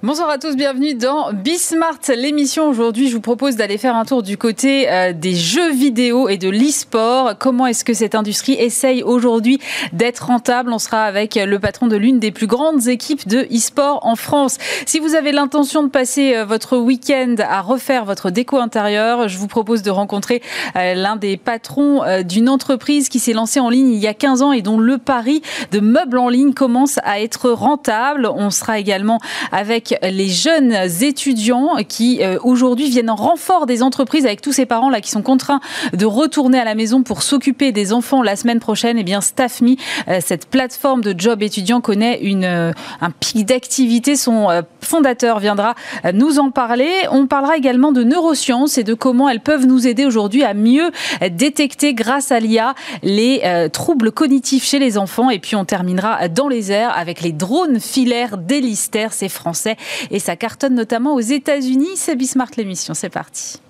[0.00, 2.68] Bonsoir à tous, bienvenue dans Bismart, l'émission.
[2.68, 6.38] Aujourd'hui, je vous propose d'aller faire un tour du côté euh, des jeux vidéo et
[6.38, 7.32] de l'e-sport.
[7.36, 9.58] Comment est-ce que cette industrie essaye aujourd'hui
[9.92, 10.72] d'être rentable?
[10.72, 14.58] On sera avec le patron de l'une des plus grandes équipes de e-sport en France.
[14.86, 19.36] Si vous avez l'intention de passer euh, votre week-end à refaire votre déco intérieure, je
[19.36, 20.42] vous propose de rencontrer
[20.76, 24.42] euh, l'un des patrons d'une entreprise qui s'est lancée en ligne il y a 15
[24.42, 25.42] ans et dont le pari
[25.72, 28.30] de meubles en ligne commence à être rentable.
[28.32, 29.18] On sera également
[29.50, 34.66] avec les jeunes étudiants qui euh, aujourd'hui viennent en renfort des entreprises avec tous ces
[34.66, 35.60] parents là qui sont contraints
[35.92, 38.98] de retourner à la maison pour s'occuper des enfants la semaine prochaine.
[38.98, 39.74] Et eh bien Staffme,
[40.08, 44.16] euh, cette plateforme de job étudiant connaît une, euh, un pic d'activité.
[44.16, 44.48] Son
[44.80, 45.74] fondateur viendra
[46.12, 46.90] nous en parler.
[47.10, 50.90] On parlera également de neurosciences et de comment elles peuvent nous aider aujourd'hui à mieux
[51.30, 55.30] détecter grâce à l'IA les troubles cognitifs chez les enfants.
[55.30, 59.77] Et puis on terminera dans les airs avec les drones filaires d'Elister, ces Français
[60.10, 61.96] et ça cartonne notamment aux États-Unis.
[61.96, 63.60] C'est Bismart l'émission, c'est parti.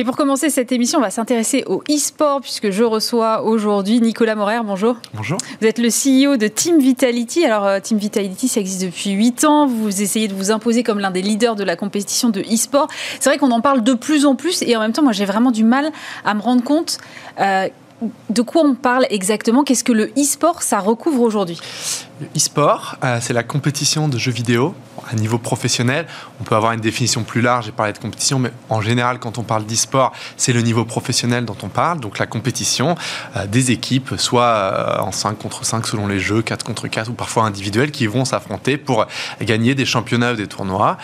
[0.00, 4.36] Et pour commencer cette émission, on va s'intéresser au e-sport puisque je reçois aujourd'hui Nicolas
[4.36, 4.60] Morer.
[4.64, 4.96] Bonjour.
[5.12, 5.38] Bonjour.
[5.60, 7.44] Vous êtes le CEO de Team Vitality.
[7.44, 9.66] Alors euh, Team Vitality, ça existe depuis 8 ans.
[9.66, 12.86] Vous essayez de vous imposer comme l'un des leaders de la compétition de e-sport.
[13.18, 15.24] C'est vrai qu'on en parle de plus en plus et en même temps, moi j'ai
[15.24, 15.90] vraiment du mal
[16.24, 16.98] à me rendre compte.
[17.40, 17.68] Euh,
[18.30, 19.64] de quoi on parle exactement?
[19.64, 21.58] Qu'est-ce que le e-sport, ça recouvre aujourd'hui?
[22.20, 24.74] Le e-sport, euh, c'est la compétition de jeux vidéo
[25.10, 26.06] à niveau professionnel.
[26.40, 29.38] On peut avoir une définition plus large et parler de compétition, mais en général, quand
[29.38, 32.94] on parle d'e-sport, c'est le niveau professionnel dont on parle, donc la compétition
[33.36, 37.10] euh, des équipes, soit euh, en 5 contre 5 selon les jeux, 4 contre 4
[37.10, 39.06] ou parfois individuels, qui vont s'affronter pour
[39.40, 40.98] gagner des championnats ou des tournois.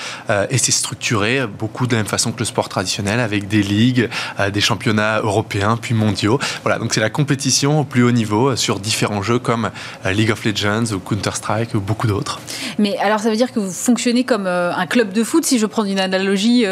[0.50, 4.08] et c'est structuré beaucoup de la même façon que le sport traditionnel, avec des ligues,
[4.52, 6.38] des championnats européens puis mondiaux.
[6.62, 9.70] Voilà, donc c'est la compétition au plus haut niveau euh, sur différents jeux comme
[10.04, 12.40] euh, League of Legends ou Counter-Strike ou beaucoup d'autres.
[12.78, 15.58] Mais alors ça veut dire que vous fonctionnez comme euh, un club de foot, si
[15.58, 16.66] je prends une analogie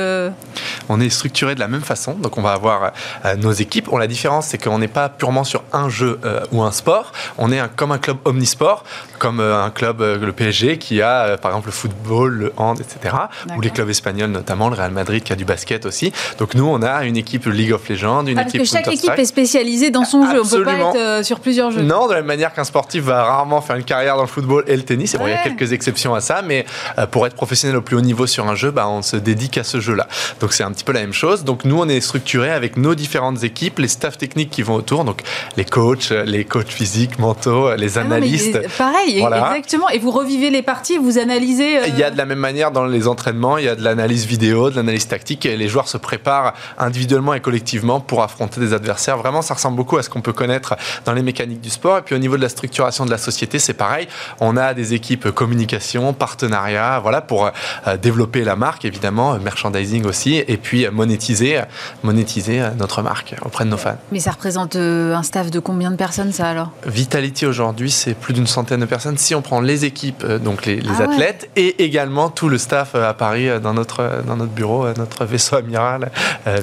[0.89, 2.93] On est structuré de la même façon, donc on va avoir
[3.39, 3.89] nos équipes.
[3.97, 6.19] la différence, c'est qu'on n'est pas purement sur un jeu
[6.51, 8.85] ou un sport, on est comme un club omnisport,
[9.19, 13.15] comme un club, le PSG, qui a par exemple le football, le hand, etc.
[13.57, 16.13] Ou les clubs espagnols notamment, le Real Madrid qui a du basket aussi.
[16.39, 18.89] Donc nous, on a une équipe League of Legends, une ah, équipe parce que chaque
[18.89, 20.41] équipe est spécialisée dans son jeu.
[20.43, 21.83] On peut pas être euh, sur plusieurs jeux.
[21.83, 24.65] Non, de la même manière qu'un sportif va rarement faire une carrière dans le football
[24.67, 25.17] et le tennis.
[25.21, 26.65] il y a quelques exceptions à ça, mais
[26.99, 29.51] euh, pour être professionnel au plus haut niveau sur un jeu, bah, on se dédie
[29.51, 30.09] qu'à ce jeu-là.
[30.41, 31.45] Donc c'est un petit peu la même chose.
[31.45, 35.05] Donc nous, on est structuré avec nos différentes équipes, les staffs techniques qui vont autour,
[35.05, 35.23] donc
[35.57, 38.59] les coachs, les coachs physiques, mentaux, les ah analystes.
[38.79, 39.89] pareil, exactement.
[39.91, 41.79] Et vous revivez les parties, vous analysez.
[41.79, 43.85] Euh, il y a de la même manière dans les entraînements, il y a de
[43.85, 48.59] l'analyse vidéo, de l'analyse tactique, et les joueurs se préparent individuellement et collectivement pour affronter
[48.59, 49.19] des adversaires.
[49.19, 51.99] Vraiment, ça ressemble beaucoup à ce qu'on peut connaître dans les mécaniques du sport.
[51.99, 54.09] Et puis au niveau de la structuration de la société, c'est pareil.
[54.41, 60.37] On a des équipes communication, partenariat, voilà, pour euh, développer la marque, évidemment, merchandising aussi,
[60.37, 61.61] et puis monétiser,
[62.03, 63.97] monétiser notre marque auprès de nos fans.
[64.11, 66.71] Mais ça représente euh, un staff de combien de personnes, ça alors?
[66.87, 69.19] Vitality aujourd'hui, c'est plus d'une centaine de personnes.
[69.19, 72.95] Si on prend les équipes, euh, donc les, ah athlètes, et également tout le staff
[72.95, 76.11] à Paris dans notre, dans notre bureau, notre vaisseau amiral,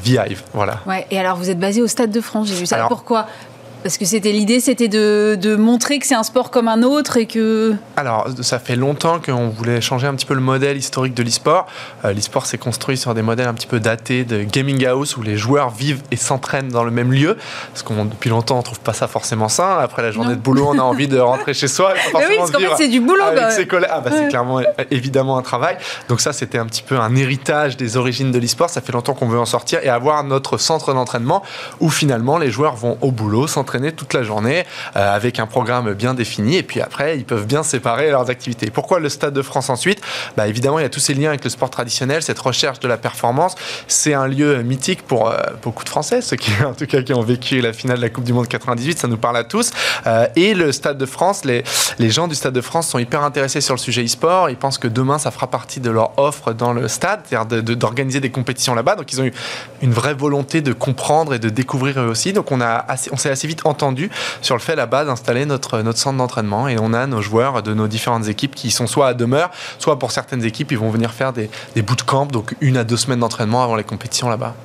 [0.04, 0.44] Vive.
[0.54, 0.80] Voilà.
[0.86, 2.86] Ouais, et alors vous êtes basé au Stade de France, j'ai vu ça.
[2.88, 3.28] Pourquoi?
[3.82, 7.18] Parce que c'était l'idée, c'était de, de, montrer que c'est un sport comme un autre
[7.18, 7.76] et que.
[7.96, 11.66] Alors, ça fait longtemps qu'on voulait changer un petit peu le modèle historique de l'e-sport.
[12.04, 15.22] Euh, l'e-sport s'est construit sur des modèles un petit peu datés de gaming house où
[15.22, 17.38] les joueurs vivent et s'entraînent dans le même lieu.
[17.72, 19.78] Parce qu'on depuis longtemps, on trouve pas ça forcément sain.
[19.80, 21.94] Après la journée de boulot, on a envie de rentrer chez soi.
[22.14, 23.24] Mais oui, parce qu'en fait, c'est du boulot.
[23.24, 23.90] Avec ses collègues.
[23.92, 24.60] Ah, bah, c'est clairement,
[24.92, 25.78] évidemment, un travail.
[26.10, 28.70] Donc ça, c'était un petit peu un héritage des origines de l'e-sport.
[28.70, 31.44] Ça fait longtemps qu'on veut en sortir et avoir notre centre d'entraînement
[31.80, 34.66] où finalement les joueurs vont au boulot, s'entraîner toute la journée
[34.96, 38.70] euh, avec un programme bien défini et puis après ils peuvent bien séparer leurs activités.
[38.72, 40.02] Pourquoi le Stade de France ensuite?
[40.38, 42.88] Bah, Évidemment, il y a tous ces liens avec le sport traditionnel, cette recherche de
[42.88, 43.56] la performance.
[43.88, 47.14] C'est un lieu mythique pour euh, beaucoup de Français, ceux qui en tout cas qui
[47.14, 49.72] ont vécu la finale de la Coupe du Monde 98, ça nous parle à tous.
[50.08, 51.64] Euh, et le Stade de France, les,
[52.00, 54.50] les gens du Stade de France sont hyper intéressés sur le sujet e-sport.
[54.50, 58.20] Ils pensent que demain, ça fera partie de leur offre dans le stade, c'est-à-dire d'organiser
[58.20, 58.96] des compétitions là-bas.
[58.96, 59.34] Donc ils ont eu
[59.82, 62.34] une vraie volonté de comprendre et de découvrir eux aussi.
[62.34, 62.60] Donc on,
[63.12, 64.10] on s'est assez vite entendu
[64.42, 67.88] sur le fait là-bas d'installer notre, centre d'entraînement et on a nos joueurs de nos
[67.88, 71.34] différentes équipes qui sont soit à demeure, soit pour certaines équipes, ils vont venir faire
[71.34, 74.56] des, des bootcamps, donc une à deux semaines d'entraînement avant les compétitions là-bas.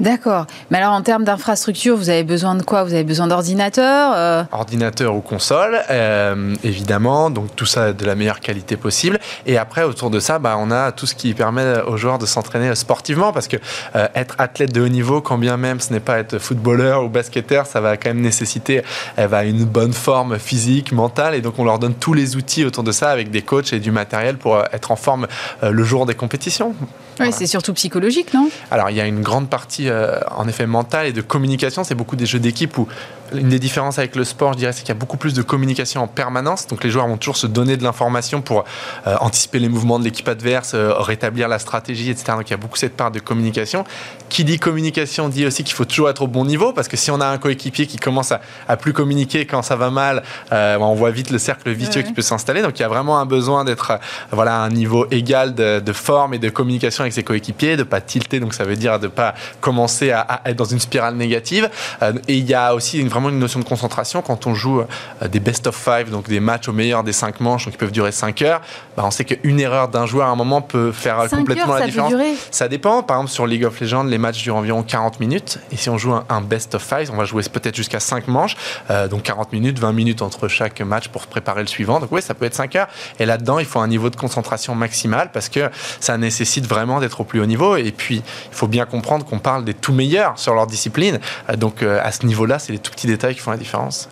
[0.00, 0.46] D'accord.
[0.70, 2.82] Mais alors en termes d'infrastructure, vous avez besoin de quoi?
[2.82, 4.42] Vous avez besoin d'ordinateurs euh?
[4.50, 7.30] Ordinateur ou console, euh, évidemment.
[7.30, 9.20] Donc tout ça de la meilleure qualité possible.
[9.46, 12.26] Et après, autour de ça, bah, on a tout ce qui permet aux joueurs de
[12.26, 13.32] s'entraîner sportivement.
[13.32, 13.58] Parce que
[13.94, 17.08] euh, être athlète de haut niveau, quand bien même ce n'est pas être footballeur ou
[17.08, 18.82] basketteur, ça va quand même nécessiter
[19.18, 21.34] une bonne forme physique, mentale.
[21.34, 23.78] Et donc on leur donne tous les outils autour de ça avec des coachs et
[23.78, 25.26] du matériel pour être en forme
[25.62, 26.74] le jour des compétitions.
[27.20, 28.48] Oui, c'est surtout psychologique, non?
[28.70, 31.84] Alors il y a une grande partie euh, en effet mentale et de communication.
[31.84, 32.88] C'est beaucoup des jeux d'équipe où
[33.32, 35.42] une des différences avec le sport, je dirais, c'est qu'il y a beaucoup plus de
[35.42, 36.66] communication en permanence.
[36.66, 38.64] Donc les joueurs vont toujours se donner de l'information pour
[39.06, 42.32] euh, anticiper les mouvements de l'équipe adverse, euh, rétablir la stratégie, etc.
[42.36, 43.84] Donc il y a beaucoup cette part de communication.
[44.28, 47.10] Qui dit communication dit aussi qu'il faut toujours être au bon niveau parce que si
[47.10, 51.10] on a un coéquipier qui commence à, plus communiquer quand ça va mal, on voit
[51.10, 52.62] vite le cercle vicieux qui peut s'installer.
[52.62, 53.98] Donc il y a vraiment un besoin d'être
[54.30, 57.82] voilà, à un niveau égal de, de, forme et de communication avec ses coéquipiers, de
[57.82, 58.40] pas tilter.
[58.40, 59.34] Donc ça veut dire de pas
[59.72, 61.70] commencer à, être dans une spirale négative.
[62.02, 64.80] Euh, et il y a aussi une, vraiment une notion de concentration quand on joue
[64.80, 67.78] euh, des best of five, donc des matchs au meilleur des cinq manches, donc qui
[67.78, 68.60] peuvent durer 5 heures.
[68.96, 72.12] Bah, on sait qu'une erreur d'un joueur à un moment peut faire complètement la différence.
[72.50, 73.02] Ça dépend.
[73.02, 75.58] Par exemple, sur League of Legends, les matchs durent environ 40 minutes.
[75.72, 78.56] Et si on joue un, best of five, on va jouer peut-être jusqu'à 5 manches,
[78.90, 81.98] euh, donc 40 minutes, 20 minutes entre chaque match pour préparer le suivant.
[81.98, 82.88] Donc oui, ça peut être 5 heures.
[83.18, 85.70] Et là-dedans, il faut un niveau de concentration maximal parce que
[86.00, 87.76] ça nécessite vraiment d'être au plus haut niveau.
[87.76, 91.20] Et puis, il faut bien comprendre qu'on parle des tout meilleurs sur leur discipline.
[91.48, 94.08] Euh, donc euh, à ce niveau-là, c'est les tout petits détails qui font la différence.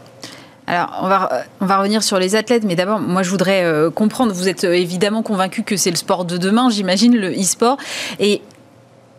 [0.66, 3.90] Alors, on va, on va revenir sur les athlètes, mais d'abord, moi, je voudrais euh,
[3.90, 7.76] comprendre, vous êtes évidemment convaincu que c'est le sport de demain, j'imagine, le e-sport.
[8.20, 8.40] Et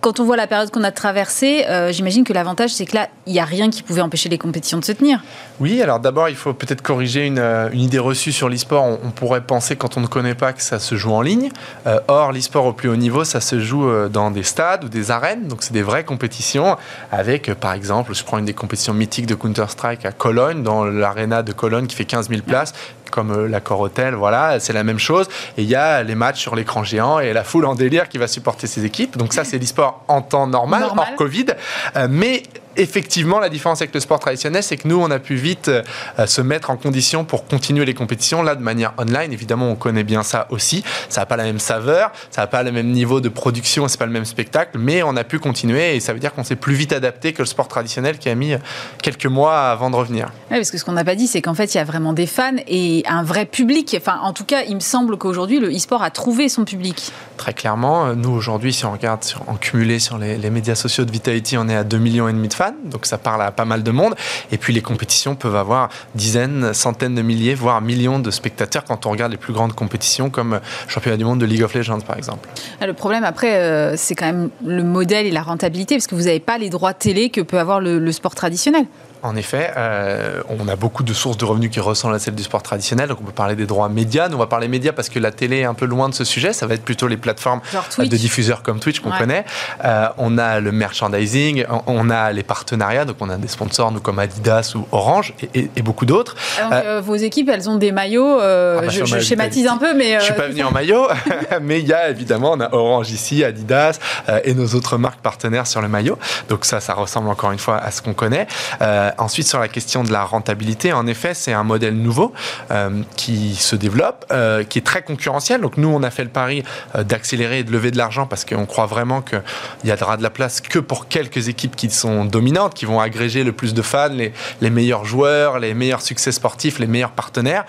[0.01, 3.07] quand on voit la période qu'on a traversée, euh, j'imagine que l'avantage, c'est que là,
[3.27, 5.21] il n'y a rien qui pouvait empêcher les compétitions de se tenir.
[5.59, 8.83] Oui, alors d'abord, il faut peut-être corriger une, euh, idée reçue sur l'e-sport.
[8.83, 11.51] On, pourrait penser, quand on ne connaît pas, que ça se joue en ligne.
[11.85, 15.11] Euh, or, l'e-sport au plus haut niveau, ça se joue dans des stades ou des
[15.11, 15.47] arènes.
[15.47, 16.77] Donc, c'est des vraies compétitions
[17.11, 21.43] avec, par exemple, je prends une des compétitions mythiques de Counter-Strike à Cologne, dans l'aréna
[21.43, 22.73] de Cologne qui fait 15 000 places
[23.11, 25.27] comme euh, l'accord hôtel, voilà, c'est la même chose.
[25.57, 28.17] Et il y a les matchs sur l'écran géant et la foule en délire qui
[28.17, 29.17] va supporter ces équipes.
[29.17, 31.47] Donc ça, c'est l'e-sport en temps normal, hors Covid.
[31.95, 32.43] Euh, mais
[32.77, 36.25] effectivement, la différence avec le sport traditionnel, c'est que nous, on a pu vite euh,
[36.25, 39.33] se mettre en condition pour continuer les compétitions, là, de manière online.
[39.33, 40.83] Évidemment, on connaît bien ça aussi.
[41.09, 43.99] Ça n'a pas la même saveur, ça n'a pas le même niveau de production, c'est
[43.99, 46.55] pas le même spectacle, mais on a pu continuer et ça veut dire qu'on s'est
[46.55, 48.55] plus vite adapté que le sport traditionnel qui a mis
[49.01, 50.27] quelques mois avant de revenir.
[50.49, 52.13] Oui, parce que ce qu'on n'a pas dit, c'est qu'en fait, il y a vraiment
[52.13, 53.95] des fans et un vrai public.
[53.99, 57.11] Enfin, en tout cas, il me semble qu'aujourd'hui, le e-sport a trouvé son public.
[57.37, 61.11] Très clairement, nous, aujourd'hui, si on regarde en cumulé sur les, les médias sociaux de
[61.11, 63.65] Vitality, on est à 2,5 millions et demi de fans donc ça parle à pas
[63.65, 64.15] mal de monde.
[64.51, 69.05] Et puis les compétitions peuvent avoir dizaines, centaines de milliers, voire millions de spectateurs quand
[69.05, 72.17] on regarde les plus grandes compétitions comme championnat du monde de League of Legends par
[72.17, 72.47] exemple.
[72.79, 76.15] Ah, le problème après, euh, c'est quand même le modèle et la rentabilité, parce que
[76.15, 78.85] vous n'avez pas les droits télé que peut avoir le sport traditionnel.
[79.23, 82.43] En effet, euh, on a beaucoup de sources de revenus qui ressemblent à celles du
[82.43, 83.09] sport traditionnel.
[83.09, 84.29] Donc on peut parler des droits médias.
[84.29, 86.23] Nous, on va parler médias parce que la télé est un peu loin de ce
[86.23, 86.53] sujet.
[86.53, 87.61] Ça va être plutôt les plateformes
[87.97, 89.45] de diffuseurs comme Twitch qu'on connaît.
[89.85, 93.05] Euh, on a le merchandising, on a les partenariats.
[93.05, 96.35] Donc on a des sponsors, nous, comme Adidas ou Orange et, beaucoup d'autres.
[96.71, 98.39] Euh, vos équipes, elles ont des maillots.
[98.39, 100.19] Ah, bah, je, schématise un peu, mais.
[100.19, 101.07] Je suis pas venu en maillot,
[101.61, 103.99] mais il y a évidemment, on a Orange ici, Adidas
[104.43, 106.17] et nos autres marques partenaires sur le maillot.
[106.49, 108.47] Donc ça, ça ressemble encore une fois à ce qu'on connaît.
[108.81, 112.33] Euh, ensuite, sur la question de la rentabilité, en effet, c'est un modèle nouveau
[112.71, 115.61] euh, qui se développe, euh, qui est très concurrentiel.
[115.61, 116.63] Donc nous, on a fait le pari
[116.95, 119.41] d'accélérer et de lever de l'argent parce qu'on croit vraiment qu'il
[119.85, 123.43] y aura de la place que pour quelques équipes qui sont dominantes, qui vont agréger
[123.43, 127.65] le plus de fans, les, les meilleurs joueurs, les meilleurs succès sportifs, les meilleurs partenaires.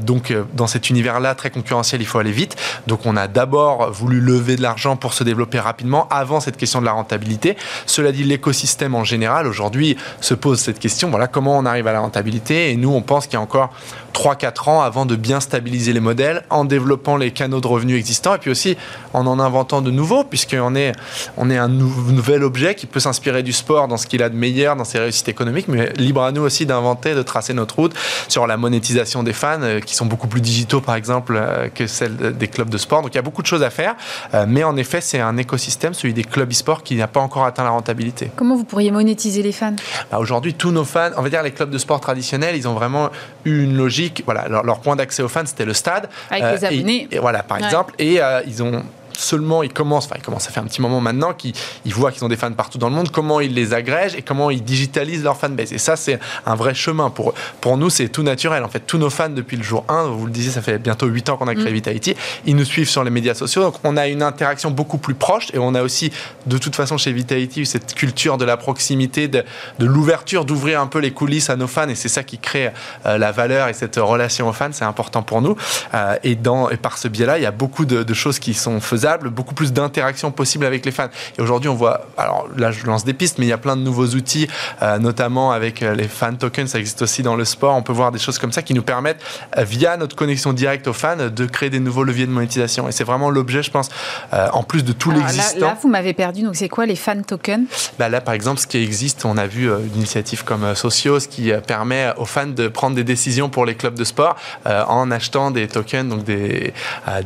[0.00, 2.56] donc dans cet univers-là, très concurrentiel, il faut aller vite.
[2.86, 6.80] Donc on a d'abord voulu lever de l'argent pour se développer rapidement avant cette question
[6.80, 7.56] de la rentabilité.
[7.86, 11.92] Cela dit, l'écosystème en général, aujourd'hui, se pose cette question, voilà comment on arrive à
[11.92, 12.70] la rentabilité.
[12.70, 13.70] Et nous, on pense qu'il y a encore
[14.14, 18.34] 3-4 ans avant de bien stabiliser les modèles en développant les canaux de revenus existants
[18.34, 18.76] et puis aussi
[19.14, 20.92] en en inventant de nouveaux, puisqu'on est,
[21.36, 24.34] on est un nouvel objet qui peut s'inspirer du sport dans ce qu'il a de
[24.34, 27.94] meilleur, dans ses réussites économiques, mais libre à nous aussi d'inventer, de tracer notre route
[28.28, 31.86] sur la monétisation des fans euh, qui sont beaucoup plus digitaux, par exemple, euh, que
[31.86, 33.02] celle des clubs de sport.
[33.02, 33.94] Donc il y a beaucoup de choses à faire,
[34.34, 37.44] euh, mais en effet, c'est un écosystème, celui des clubs e-sport, qui n'a pas encore
[37.44, 38.32] atteint la rentabilité.
[38.36, 39.76] Comment vous pourriez monétiser les fans?
[40.10, 43.10] Bah, Aujourd'hui, nos fans, on va dire les clubs de sport traditionnels, ils ont vraiment
[43.44, 44.22] eu une logique.
[44.24, 46.08] Voilà, leur, point d'accès aux fans, c'était le stade.
[46.30, 47.08] Avec les abonnés.
[47.10, 47.94] Et, voilà, par exemple.
[47.98, 48.82] Et ils ont
[49.16, 51.52] seulement ils commencent, enfin ils commencent à faire un petit moment maintenant, qu'ils
[51.84, 54.22] ils voient qu'ils ont des fans partout dans le monde, comment ils les agrègent et
[54.22, 55.72] comment ils digitalisent leur fanbase.
[55.72, 57.10] Et ça, c'est un vrai chemin.
[57.10, 58.64] Pour, pour nous, c'est tout naturel.
[58.64, 61.06] En fait, tous nos fans depuis le jour 1, vous le disiez, ça fait bientôt
[61.06, 61.74] 8 ans qu'on a créé mm.
[61.74, 62.14] Vitality,
[62.46, 63.62] ils nous suivent sur les médias sociaux.
[63.62, 66.12] Donc on a une interaction beaucoup plus proche et on a aussi,
[66.46, 69.44] de toute façon, chez Vitality, cette culture de la proximité, de,
[69.78, 71.88] de l'ouverture, d'ouvrir un peu les coulisses à nos fans.
[71.88, 72.70] Et c'est ça qui crée
[73.06, 74.70] euh, la valeur et cette relation aux fans.
[74.72, 75.56] C'est important pour nous.
[75.94, 78.54] Euh, et, dans, et par ce biais-là, il y a beaucoup de, de choses qui
[78.54, 81.08] sont faisables, beaucoup plus d'interactions possibles avec les fans.
[81.38, 83.76] Et aujourd'hui, on voit, alors là, je lance des pistes, mais il y a plein
[83.76, 84.48] de nouveaux outils,
[84.82, 86.70] euh, notamment avec les fan tokens.
[86.70, 87.74] Ça existe aussi dans le sport.
[87.74, 89.22] On peut voir des choses comme ça qui nous permettent,
[89.56, 92.88] via notre connexion directe aux fans, de créer des nouveaux leviers de monétisation.
[92.88, 93.88] Et c'est vraiment l'objet, je pense,
[94.32, 95.66] en plus de tout l'existant.
[95.66, 96.42] Là, vous m'avez perdu.
[96.42, 97.66] Donc, c'est quoi les fan tokens?
[97.98, 101.52] Bah Là, par exemple, ce qui existe, on a vu une initiative comme Socios qui
[101.66, 105.68] permet aux fans de prendre des décisions pour les clubs de sport en achetant des
[105.68, 106.72] tokens, donc des,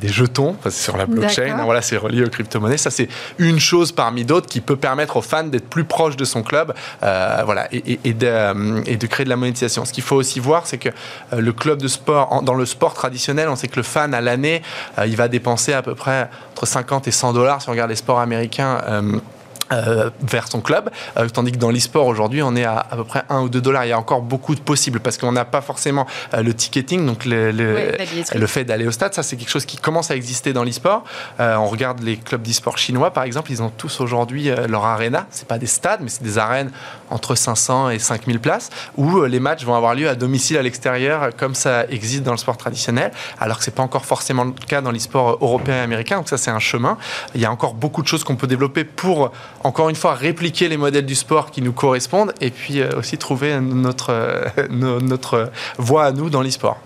[0.01, 1.66] des jetons sur la blockchain.
[1.67, 2.79] Voilà, c'est relié aux crypto-monnaies.
[2.79, 3.09] Ça, c'est
[3.39, 6.75] une chose parmi d'autres qui peut permettre aux fans d'être plus proches de son club
[7.03, 9.85] euh, voilà, et, et, de, euh, et, de, créer de la monétisation.
[9.85, 10.89] Ce qu'il faut aussi voir, c'est que
[11.33, 14.21] euh, le club de sport, dans le sport traditionnel, on sait que le fan, à
[14.21, 14.63] l'année,
[15.05, 17.97] il va dépenser à peu près entre 50 et 100 dollars si on regarde les
[17.97, 18.81] sports américains.
[19.71, 23.23] Vers son club, euh, tandis que dans l'e-sport aujourd'hui on est à à peu près
[23.29, 23.85] 1 ou 2 dollars.
[23.85, 27.05] Il y a encore beaucoup de possibles parce qu'on n'a pas forcément euh, le ticketing,
[27.05, 30.53] donc le, le, fait d'aller au stade, ça c'est quelque chose qui commence à exister
[30.53, 31.05] dans l'e-sport.
[31.39, 35.49] on regarde les clubs d'e-sport chinois par exemple, ils ont tous aujourd'hui leur arena, c'est
[35.49, 36.71] pas des stades mais c'est des arènes
[37.11, 41.31] entre 500 et 5000 places où les matchs vont avoir lieu à domicile à l'extérieur
[41.37, 44.81] comme ça existe dans le sport traditionnel, alors que c'est pas encore forcément le cas
[44.81, 46.19] dans l'e-sport européen et américain.
[46.19, 46.97] Donc ça c'est un chemin.
[47.35, 49.33] Il y a encore beaucoup de choses qu'on peut développer pour
[49.67, 53.19] encore une fois, répliquer les modèles du sport qui nous correspondent et puis euh, aussi
[53.19, 56.79] trouver notre, euh, notre voie à nous dans l'e-sport.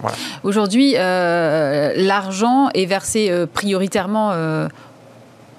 [0.43, 4.33] Aujourd'hui, euh, l'argent est versé prioritairement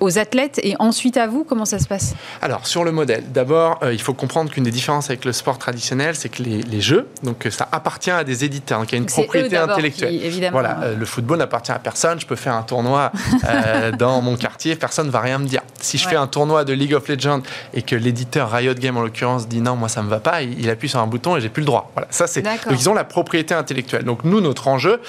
[0.01, 2.15] aux athlètes et ensuite à vous Comment ça se passe?
[2.41, 5.57] Alors, sur le modèle, d'abord, euh, il faut comprendre qu'une des différences avec le sport
[5.57, 9.01] traditionnel, c'est que les, jeux, donc ça appartient à des éditeurs, donc il y a
[9.01, 10.13] une propriété intellectuelle.
[10.15, 12.19] évidemment, voilà, euh, le football n'appartient à personne.
[12.19, 13.11] Je peux faire un tournoi
[13.47, 15.61] euh, dans mon quartier, personne ne va rien me dire.
[15.79, 17.41] Si je fais un tournoi de League of Legends
[17.75, 20.69] et que l'éditeur Riot Games, en l'occurrence, dit non, moi ça me va pas, il,
[20.69, 21.91] appuie sur un bouton et j'ai plus le droit.
[21.93, 22.41] Voilà, ça c'est.
[22.41, 24.03] Donc ils ont la propriété intellectuelle.
[24.03, 24.99] Donc nous, notre enjeu,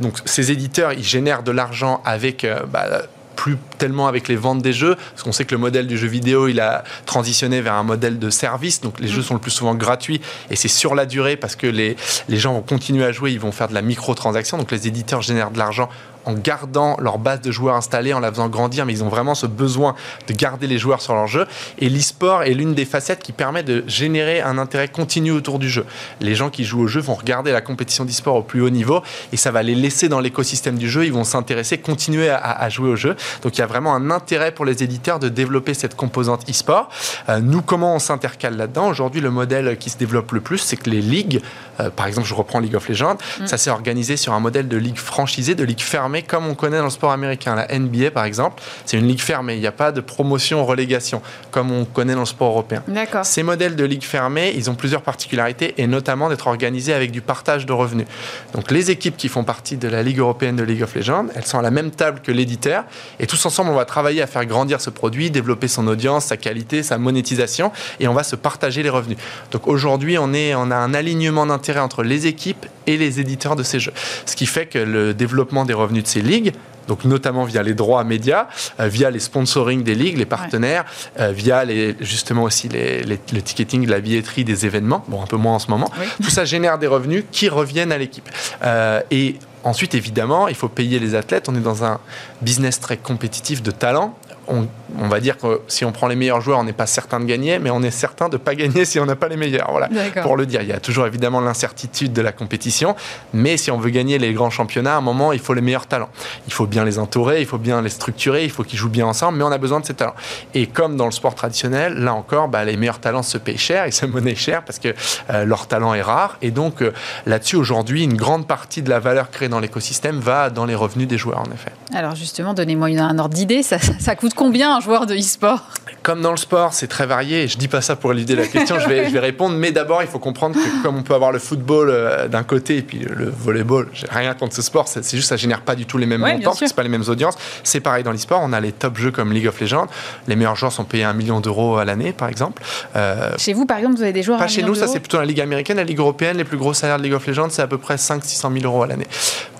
[0.00, 3.02] donc ces éditeurs, ils génèrent de l'argent avec bah,
[3.36, 6.08] plus tellement avec les ventes des jeux, parce qu'on sait que le modèle du jeu
[6.08, 9.24] vidéo, il a transitionné vers un modèle de service, donc les jeux mm.
[9.24, 10.20] sont le plus souvent gratuits,
[10.50, 11.96] et c'est sur la durée, parce que les,
[12.28, 15.22] les gens vont continuer à jouer, ils vont faire de la microtransaction, donc les éditeurs
[15.22, 15.88] génèrent de l'argent
[16.24, 19.34] en gardant leur base de joueurs installée, en la faisant grandir, mais ils ont vraiment
[19.34, 19.94] ce besoin
[20.28, 21.46] de garder les joueurs sur leur jeu.
[21.78, 25.68] Et l'e-sport est l'une des facettes qui permet de générer un intérêt continu autour du
[25.68, 25.84] jeu.
[26.20, 29.02] Les gens qui jouent au jeu vont regarder la compétition d'e-sport au plus haut niveau
[29.32, 31.04] et ça va les laisser dans l'écosystème du jeu.
[31.04, 33.16] Ils vont s'intéresser, continuer à, jouer au jeu.
[33.42, 36.88] Donc il y a vraiment un intérêt pour les éditeurs de développer cette composante e-sport.
[37.28, 38.88] Euh, nous, comment on s'intercale là-dedans?
[38.88, 41.40] Aujourd'hui, le modèle qui se développe le plus, c'est que les ligues,
[41.80, 43.46] euh, par exemple, je reprends League of Legends, mm.
[43.46, 46.78] ça s'est organisé sur un modèle de ligue franchisée, de ligue fermée comme on connaît
[46.78, 47.54] dans le sport américain.
[47.54, 49.54] La NBA, par exemple, c'est une ligue fermée.
[49.54, 52.82] Il n'y a pas de promotion-relégation, comme on connaît dans le sport européen.
[53.22, 57.20] Ces modèles de ligue fermée, ils ont plusieurs particularités, et notamment d'être organisés avec du
[57.20, 58.06] partage de revenus.
[58.54, 61.46] Donc les équipes qui font partie de la Ligue européenne de League of Legends, elles
[61.46, 62.84] sont à la même table que l'éditeur,
[63.18, 66.36] et tous ensemble, on va travailler à faire grandir ce produit, développer son audience, sa
[66.36, 69.18] qualité, sa monétisation, et on va se partager les revenus.
[69.50, 73.62] Donc aujourd'hui, on, on a un alignement d'intérêt entre les équipes et les éditeurs de
[73.62, 73.92] ces jeux.
[74.26, 76.52] Ce qui fait que le développement des revenus de ces ligues,
[76.88, 78.48] donc notamment via les droits médias,
[78.80, 80.84] euh, via les sponsoring des ligues, les partenaires,
[81.20, 85.36] euh, via les, justement aussi les, le ticketing, la billetterie des événements, bon un peu
[85.36, 85.90] moins en ce moment.
[86.22, 88.28] Tout ça génère des revenus qui reviennent à l'équipe.
[88.64, 91.50] Euh, et Ensuite, évidemment, il faut payer les athlètes.
[91.50, 92.00] On est dans un
[92.40, 94.16] business très compétitif de talent
[94.50, 97.24] on, va dire que si on prend les meilleurs joueurs, on n'est pas certain de
[97.24, 99.70] gagner, mais on est certain de ne pas gagner si on n'a pas les meilleurs.
[99.70, 99.88] Voilà,
[100.22, 100.62] pour le dire.
[100.62, 102.96] Il y a toujours évidemment l'incertitude de la compétition,
[103.32, 105.86] mais si on veut gagner les grands championnats, à un moment, il faut les meilleurs
[105.86, 106.10] talents.
[106.46, 109.06] Il faut bien les entourer, il faut bien les structurer, il faut qu'ils jouent bien
[109.06, 110.14] ensemble, mais on a besoin de ces talents.
[110.54, 113.86] Et comme dans le sport traditionnel, là encore, bah, les meilleurs talents se payent cher,
[113.86, 114.94] ils se monnaient cher parce que
[115.30, 116.36] euh, leur talent est rare.
[116.42, 116.92] Et donc euh,
[117.26, 121.08] là-dessus, aujourd'hui, une grande partie de la valeur créée dans l'écosystème va dans les revenus
[121.08, 121.72] des joueurs, en effet.
[121.94, 125.68] Alors justement, donnez-moi un ordre d'idée, ça, ça coûte combien un joueur de e-sport
[126.02, 127.46] Comme dans le sport, c'est très varié.
[127.46, 129.54] Je dis pas ça pour éluder la question, je vais, je vais répondre.
[129.54, 132.78] Mais d'abord, il faut comprendre que comme on peut avoir le football euh, d'un côté
[132.78, 135.84] et puis le volleyball, j'ai rien contre ce sport, c'est juste ça génère pas du
[135.84, 137.34] tout les mêmes montants, c'est pas les mêmes audiences.
[137.64, 139.88] C'est pareil dans l'e-sport, on a les top jeux comme League of Legends.
[140.26, 142.62] Les meilleurs joueurs sont payés un million d'euros à l'année, par exemple.
[142.96, 145.18] Euh, chez vous, par exemple, vous avez des joueurs Pas chez nous, ça c'est plutôt
[145.18, 146.38] la Ligue américaine, la Ligue européenne.
[146.38, 148.84] Les plus gros salaires de League of Legends, c'est à peu près 500-600 000 euros
[148.84, 149.06] à l'année.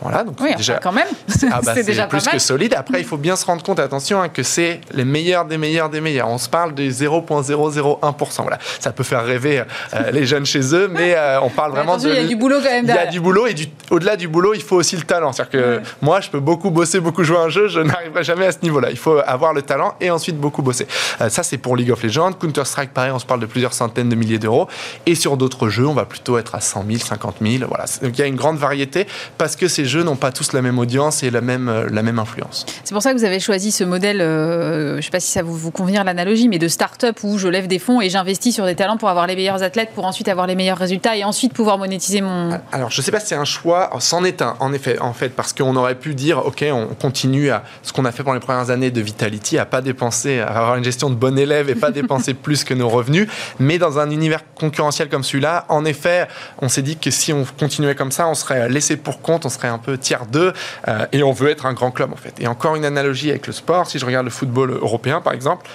[0.00, 1.08] Voilà, donc oui, déjà, quand même.
[1.52, 2.74] Ah bah, c'est déjà plus que solide.
[2.74, 4.59] Après, il faut bien se rendre compte, attention, hein, que c'est
[4.92, 6.28] les meilleurs des meilleurs des meilleurs.
[6.28, 8.42] On se parle des 0,001%.
[8.42, 8.58] Voilà.
[8.78, 9.62] Ça peut faire rêver
[9.94, 12.08] euh, les jeunes chez eux, mais euh, on parle vraiment de.
[12.08, 12.84] Il y a du boulot quand même.
[12.84, 13.54] Il y a du boulot et
[13.90, 15.32] au-delà du boulot, il faut aussi le talent.
[15.32, 18.52] C'est-à-dire que moi, je peux beaucoup bosser, beaucoup jouer un jeu, je n'arriverai jamais à
[18.52, 18.90] ce niveau-là.
[18.90, 20.86] Il faut avoir le talent et ensuite beaucoup bosser.
[21.20, 22.32] Euh, ça, c'est pour League of Legends.
[22.32, 24.68] Counter-Strike, pareil, on se parle de plusieurs centaines de milliers d'euros.
[25.06, 27.64] Et sur d'autres jeux, on va plutôt être à 100 000, 50 000.
[27.68, 27.84] Voilà.
[28.02, 29.06] Donc il y a une grande variété
[29.38, 32.18] parce que ces jeux n'ont pas tous la même audience et la même, la même
[32.18, 32.66] influence.
[32.84, 35.42] C'est pour ça que vous avez choisi ce modèle, je ne sais pas si ça
[35.42, 38.66] vous, vous convient l'analogie, mais de start-up où je lève des fonds et j'investis sur
[38.66, 41.52] des talents pour avoir les meilleurs athlètes, pour ensuite avoir les meilleurs résultats et ensuite
[41.52, 42.58] pouvoir monétiser mon.
[42.72, 45.12] Alors, je ne sais pas si c'est un choix, c'en est un, en effet, en
[45.12, 48.34] fait, parce qu'on aurait pu dire, OK, on continue à ce qu'on a fait pendant
[48.34, 51.70] les premières années de Vitality, à pas dépenser, à avoir une gestion de bon élève
[51.70, 53.28] et pas dépenser plus que nos revenus.
[53.58, 56.28] Mais dans un univers concurrentiel comme celui-là, en effet,
[56.60, 59.48] on s'est dit que si on continuait comme ça, on serait laissé pour compte, on
[59.48, 60.52] serait un peu tiers d'eux
[60.88, 62.34] euh, et on veut être un grand club, en fait.
[62.40, 65.66] Et encore une analogie avec le sport, si je regarde le football européen, par exemple,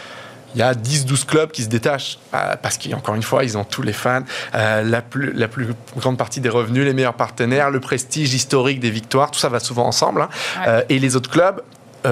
[0.56, 3.66] il y a 10-12 clubs qui se détachent euh, parce qu'encore une fois, ils ont
[3.66, 4.24] tous les fans,
[4.56, 5.68] euh, la, plus, la plus
[5.98, 9.60] grande partie des revenus, les meilleurs partenaires, le prestige historique des victoires, tout ça va
[9.60, 10.22] souvent ensemble.
[10.22, 10.30] Hein.
[10.68, 11.62] Euh, et les autres clubs,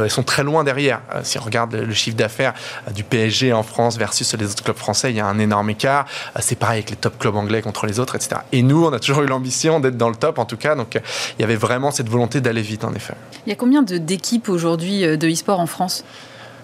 [0.08, 1.02] sont très loin derrière.
[1.22, 2.56] si on regarde le chiffre d'affaires
[2.96, 6.08] du PSG en France versus les autres clubs français, il y a un énorme écart.
[6.40, 8.42] c'est pareil avec les top clubs anglais contre les autres, etc.
[8.52, 10.74] Et nous, on a toujours eu l'ambition d'être dans le top, en tout cas.
[10.74, 11.00] Donc,
[11.38, 13.14] il y avait vraiment cette volonté d'aller vite, en effet.
[13.46, 16.04] Il y a combien d'équipes aujourd'hui de e-sport en France?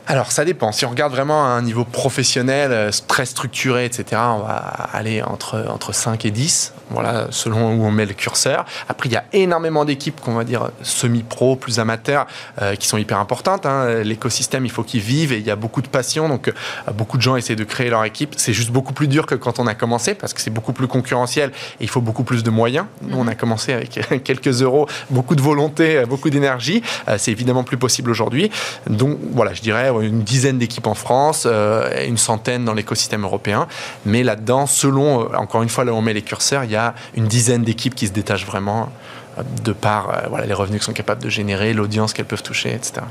[0.09, 0.71] Alors ça dépend.
[0.71, 5.21] Si on regarde vraiment à un niveau professionnel, euh, très structuré, etc., on va aller
[5.21, 8.65] entre, entre 5 et 10, voilà, selon où on met le curseur.
[8.87, 12.25] Après, il y a énormément d'équipes qu'on va dire semi-pro, plus amateurs,
[12.59, 13.67] euh, qui sont hyper importantes.
[13.67, 14.01] Hein.
[14.01, 16.27] L'écosystème, il faut qu'il vive et il y a beaucoup de passion.
[16.27, 16.53] Donc euh,
[16.91, 18.33] beaucoup de gens essaient de créer leur équipe.
[18.35, 20.87] C'est juste beaucoup plus dur que quand on a commencé parce que c'est beaucoup plus
[20.87, 22.87] concurrentiel et il faut beaucoup plus de moyens.
[23.03, 26.81] Nous, on a commencé avec quelques euros, beaucoup de volonté, beaucoup d'énergie.
[27.17, 28.49] c'est évidemment plus possible aujourd'hui.
[28.89, 33.67] Donc voilà, je dirais une dizaine d'équipes en France, euh, une centaine dans l'écosystème européen.
[34.05, 36.75] Mais là-dedans, selon, euh, encore une fois, là où on met les curseurs, il y
[36.75, 38.89] a une dizaine d'équipes qui se détachent vraiment
[39.37, 42.73] euh, de par voilà, les revenus qu'elles sont capables de générer, l'audience qu'elles peuvent toucher,
[42.73, 43.01] etc.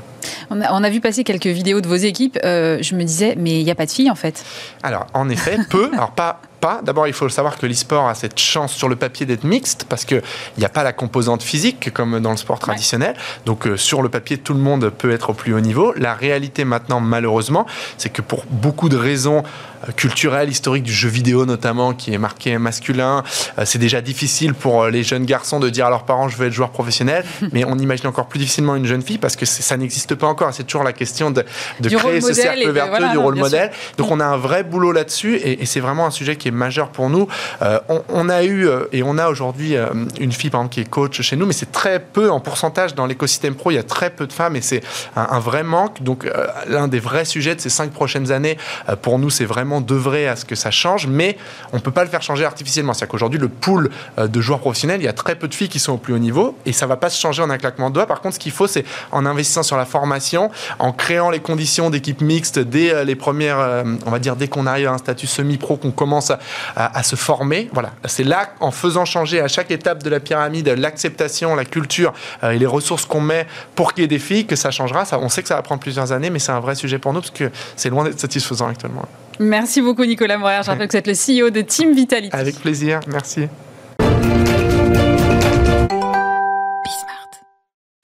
[0.49, 2.37] On a, on a, vu passer quelques vidéos de vos équipes.
[2.43, 4.43] je me disais, mais il n'y a pas de filles en fait.
[4.83, 5.89] Alors, en effet, peu.
[5.93, 6.81] Alors, pas, pas.
[6.83, 10.05] D'abord, il faut savoir que l'e-sport a cette chance sur le papier d'être mixte parce
[10.05, 10.21] qu'il
[10.57, 13.15] n'y a pas la composante physique comme dans le sport traditionnel.
[13.45, 15.93] Donc, euh, sur le papier, tout le monde peut être au plus haut niveau.
[15.95, 17.65] La réalité maintenant, malheureusement,
[17.97, 19.43] c'est que pour beaucoup de raisons
[19.87, 23.23] euh, culturelles, historiques du jeu vidéo notamment, qui est marqué masculin,
[23.57, 26.47] euh, c'est déjà difficile pour les jeunes garçons de dire à leurs parents je veux
[26.47, 27.23] être joueur professionnel.
[27.51, 30.53] mais on imagine encore plus difficilement une jeune fille parce que ça n'existe pas encore.
[30.53, 31.43] C'est toujours la question de,
[31.81, 33.71] créer ce cercle vertueux du rôle modèle.
[33.97, 36.51] Donc, on a un vrai boulot là-dessus et, et c'est vraiment un sujet qui est
[36.51, 37.27] majeur pour nous.
[37.61, 39.87] Euh, on, a eu euh, et on a aujourd'hui euh,
[40.19, 42.95] une fille par exemple qui est coach chez nous, mais c'est très peu en pourcentage
[42.95, 43.71] dans l'écosystème pro.
[43.71, 44.81] Il y a très peu de femmes et c'est
[45.15, 46.01] un, vrai manque.
[46.03, 46.29] Donc
[46.67, 48.57] l'un des vrais sujets de ces cinq prochaines années
[49.01, 51.37] pour nous, c'est vraiment d'œuvrer à ce que ça change, mais
[51.73, 52.93] on peut pas le faire changer artificiellement.
[52.93, 55.79] C'est-à-dire qu'aujourd'hui le pool de joueurs professionnels, il y a très peu de filles qui
[55.79, 57.95] sont au plus haut niveau et ça va pas se changer en un claquement de
[57.95, 58.07] doigts.
[58.07, 61.89] Par contre, ce qu'il faut, c'est en investissant sur la formation, en créant les conditions
[61.89, 65.77] d'équipe mixte dès les premières, on va dire dès qu'on arrive à un statut semi-pro,
[65.77, 66.31] qu'on commence
[66.75, 67.69] à, se former.
[67.73, 72.13] Voilà, c'est là, en faisant changer à chaque étape de la pyramide l'acceptation, la culture
[72.43, 75.03] euh, et les ressources qu'on met pour qu'il y ait des filles, que ça changera.
[75.13, 77.21] On sait que ça va prendre plusieurs années, mais c'est un vrai sujet pour nous
[77.21, 79.05] parce que c'est loin d'être satisfaisant actuellement.
[79.39, 80.59] Merci beaucoup Nicolas Morer.
[80.63, 82.35] Je rappelle que vous êtes le CEO de Team Vitality.
[82.35, 83.47] Avec plaisir, merci.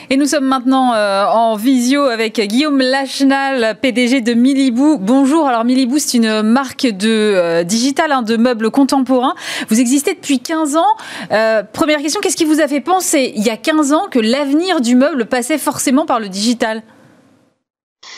[0.10, 4.98] Et nous sommes maintenant euh, en visio avec Guillaume Lachenal, PDG de Milibou.
[4.98, 5.48] Bonjour.
[5.48, 9.36] Alors Milibou, c'est une marque de euh, digital, hein, de meubles contemporains.
[9.68, 10.84] Vous existez depuis 15 ans.
[11.32, 14.20] Euh, première question, qu'est-ce qui vous a fait penser il y a 15 ans que
[14.20, 16.84] l'avenir du meuble passait forcément par le digital?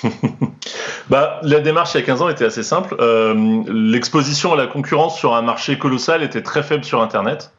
[1.10, 2.96] bah, la démarche il y a 15 ans était assez simple.
[3.68, 7.52] L'exposition à la concurrence sur un marché colossal était très faible sur Internet.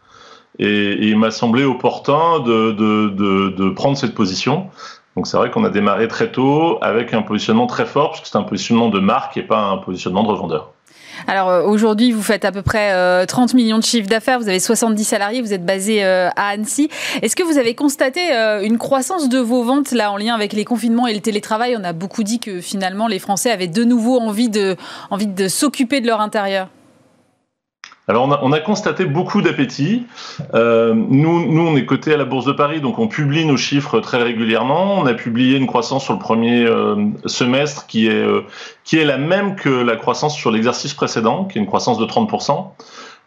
[0.59, 4.71] Et, il m'a semblé opportun de, prendre cette position.
[5.17, 8.39] Donc c'est vrai qu'on a démarré très tôt avec un positionnement très fort, puisque c'est
[8.39, 10.73] un positionnement de marque et pas un positionnement de revendeur.
[11.27, 14.61] Alors euh, aujourd'hui, vous faites à peu près 30 millions de chiffres d'affaires, vous avez
[14.61, 16.89] 70 salariés, vous êtes basé à Annecy.
[17.23, 18.21] Est-ce que vous avez constaté
[18.63, 21.77] une croissance de vos ventes là en lien avec les confinements et le télétravail?
[21.79, 24.77] On a beaucoup dit que finalement les Français avaient de nouveau envie de,
[25.11, 26.69] envie de s'occuper de leur intérieur.
[28.09, 30.07] Alors on a, constaté beaucoup d'appétit.
[30.55, 33.59] Euh, nous, nous, on est coté à la Bourse de Paris, donc on publie nos
[33.59, 34.95] chiffres très régulièrement.
[34.99, 38.47] On a publié une croissance sur le premier euh, semestre qui est, euh,
[38.83, 42.07] qui est la même que la croissance sur l'exercice précédent, qui est une croissance de
[42.07, 42.69] 30%.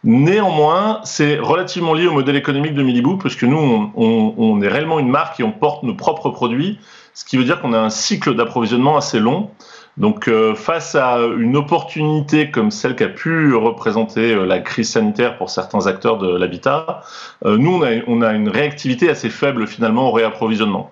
[0.02, 4.68] Néanmoins, c'est relativement lié au modèle économique de Milibou, puisque nous, on, on, on est
[4.68, 6.80] réellement une marque et on porte nos propres produits,
[7.14, 9.50] ce qui veut dire qu'on a un cycle d'approvisionnement assez long.
[9.98, 15.36] Donc euh, face à une opportunité comme celle qu'a pu représenter euh, la crise sanitaire
[15.36, 17.02] pour certains acteurs de l'habitat,
[17.44, 20.90] euh, nous on a, on a, une réactivité assez faible finalement au réapprovisionnement.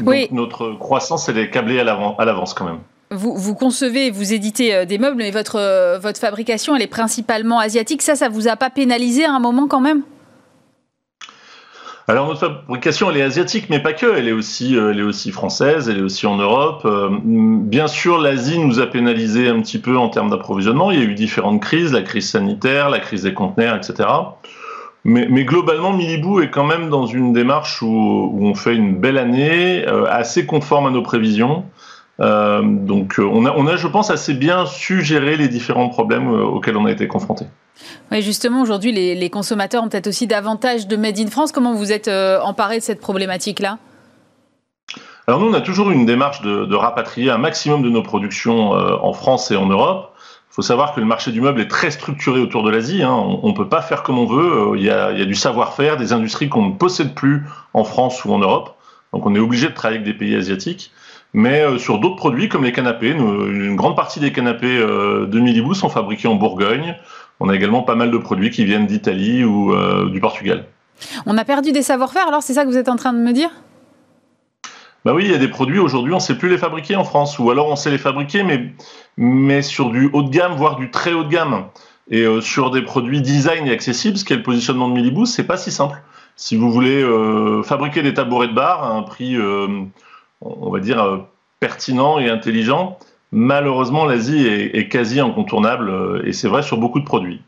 [0.00, 2.78] Donc notre croissance elle est câblée à l'avance quand même.
[3.10, 8.02] Vous, vous, concevez, vous éditez des meubles, mais votre, votre fabrication elle est principalement asiatique.
[8.02, 10.02] Ça, ça vous a pas pénalisé à un moment quand même?
[12.08, 14.06] Alors notre fabrication, elle est asiatique, mais pas que.
[14.16, 16.82] Elle est aussi, euh, elle est aussi française, elle est aussi en Europe.
[16.86, 20.90] Euh, bien sûr, l'Asie nous a pénalisé un petit peu en termes d'approvisionnement.
[20.90, 24.08] Il y a eu différentes crises, la crise sanitaire, la crise des conteneurs, etc.
[25.04, 28.98] Mais, mais globalement, Milibou est quand même dans une démarche où, où on fait une
[28.98, 31.64] belle année, euh, assez conforme à nos prévisions.
[32.20, 36.28] Euh, donc on a, on a, je pense, assez bien su gérer les différents problèmes
[36.28, 37.46] auxquels on a été confrontés.
[38.10, 41.52] Oui, justement, aujourd'hui, les, consommateurs ont peut-être aussi davantage de Made in France.
[41.52, 43.78] Comment vous êtes euh, emparé de cette problématique-là?
[45.26, 48.96] Alors nous, on a toujours une démarche de, rapatrier un maximum de nos productions euh,
[49.02, 50.14] en France et en Europe.
[50.50, 53.02] Il faut savoir que le marché du meuble est très structuré autour de l'Asie.
[53.02, 53.12] Hein.
[53.12, 54.72] On ne peut pas faire comme on veut.
[54.72, 57.44] Euh, il y a, il y a du savoir-faire, des industries qu'on ne possède plus
[57.74, 58.74] en France ou en Europe.
[59.12, 60.92] Donc on est obligé de travailler avec des pays asiatiques.
[61.34, 65.90] Mais sur d'autres produits comme les canapés, une grande partie des canapés de Milibou sont
[65.90, 66.96] fabriqués en Bourgogne,
[67.40, 70.66] on a également pas mal de produits qui viennent d'Italie ou euh, du Portugal.
[71.26, 73.32] On a perdu des savoir-faire, alors c'est ça que vous êtes en train de me
[73.32, 73.50] dire?
[75.04, 77.04] Bah oui, il y a des produits aujourd'hui, on ne sait plus les fabriquer en
[77.04, 78.72] France, ou alors on sait les fabriquer, mais,
[79.16, 81.66] mais sur du haut de gamme, voire du très haut de gamme.
[82.10, 85.24] Et euh, sur des produits design et accessibles, ce qui est le positionnement de Milibou,
[85.24, 86.02] c'est pas si simple.
[86.34, 89.36] Si vous voulez euh, fabriquer des tabourets de bar à un prix,
[90.40, 91.26] on va dire,
[91.60, 92.98] pertinent et intelligent,
[93.30, 97.42] Malheureusement, l'Asie est, quasi incontournable euh, et c'est vrai sur beaucoup de produits.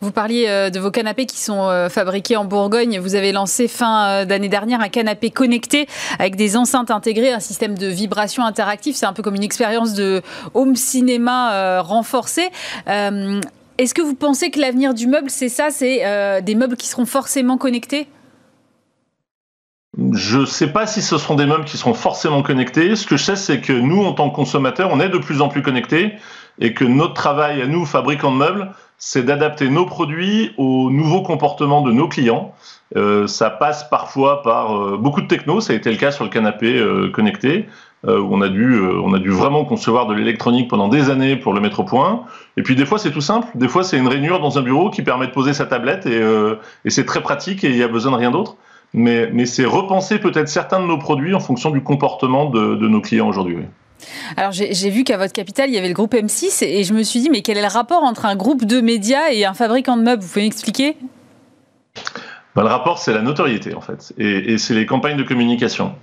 [0.00, 2.98] Vous parliez euh, de vos canapés qui sont euh, fabriqués en Bourgogne.
[2.98, 5.86] Vous avez lancé fin d'année dernière un canapé connecté
[6.18, 8.96] avec des enceintes intégrées, un système de vibration interactif.
[8.96, 10.22] C'est un peu comme une expérience de
[10.54, 12.50] home cinéma renforcée.
[12.86, 15.70] Est-ce que vous pensez que l'avenir du meuble, c'est ça?
[15.70, 18.06] C'est des meubles qui seront forcément connectés?
[20.12, 22.96] Je ne sais pas si ce seront des meubles qui seront forcément connectés.
[22.96, 25.40] Ce que je sais, c'est que nous, en tant que consommateurs, on est de plus
[25.40, 26.12] en plus connectés
[26.58, 31.22] et que notre travail à nous, fabricants de meubles, c'est d'adapter nos produits aux nouveaux
[31.22, 32.54] comportements de nos clients.
[32.96, 36.24] Euh, ça passe parfois par euh, beaucoup de techno, ça a été le cas sur
[36.24, 37.66] le canapé euh, connecté,
[38.06, 41.52] où on a, dû, on a dû vraiment concevoir de l'électronique pendant des années pour
[41.52, 42.22] le mettre au point.
[42.56, 44.90] Et puis des fois c'est tout simple, des fois c'est une rainure dans un bureau
[44.90, 46.22] qui permet de poser sa tablette et,
[46.84, 48.54] et c'est très pratique et il n'y a besoin de rien d'autre
[48.94, 53.28] mais, c'est repenser peut-être certains de nos produits en fonction du comportement de, nos clients
[53.28, 53.58] aujourd'hui.
[54.36, 57.02] Alors j'ai vu qu'à votre capital, il y avait le groupe M6 et je me
[57.02, 59.96] suis dit, mais quel est le rapport entre un groupe de médias et un fabricant
[59.96, 60.22] de meubles?
[60.22, 60.96] Vous pouvez m'expliquer?
[62.54, 65.94] Ben, Le rapport, c'est la notoriété en fait, et, c'est les campagnes de communication.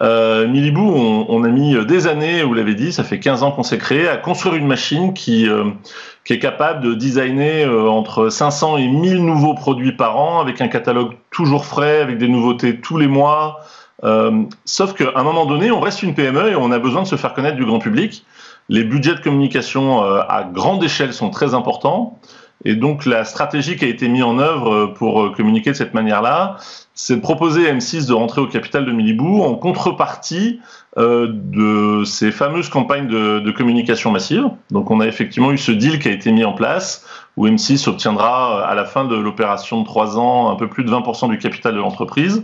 [0.00, 3.62] Euh, Milibou, on, a mis des années, vous l'avez dit, ça fait 15 ans qu'on
[3.62, 5.48] s'est créé, à construire une machine qui...
[5.48, 5.64] Euh,
[6.30, 10.60] qui est capable de designer euh, entre 500 et 1000 nouveaux produits par an, avec
[10.60, 13.64] un catalogue toujours frais, avec des nouveautés tous les mois.
[14.04, 17.08] Euh, sauf qu'à un moment donné, on reste une PME et on a besoin de
[17.08, 18.24] se faire connaître du grand public.
[18.68, 22.19] Les budgets de communication euh, à grande échelle sont très importants.
[22.64, 26.58] Et donc la stratégie qui a été mise en œuvre pour communiquer de cette manière-là,
[27.00, 30.60] c'est de proposer à M6 de rentrer au capital de Milibou en contrepartie
[30.98, 34.44] euh, de ces fameuses campagnes de, communication massive.
[34.70, 37.88] Donc on a effectivement eu ce deal qui a été mis en place, où M6
[37.88, 41.38] obtiendra à la fin de l'opération de trois ans un peu plus de 20% du
[41.38, 42.42] capital de l'entreprise.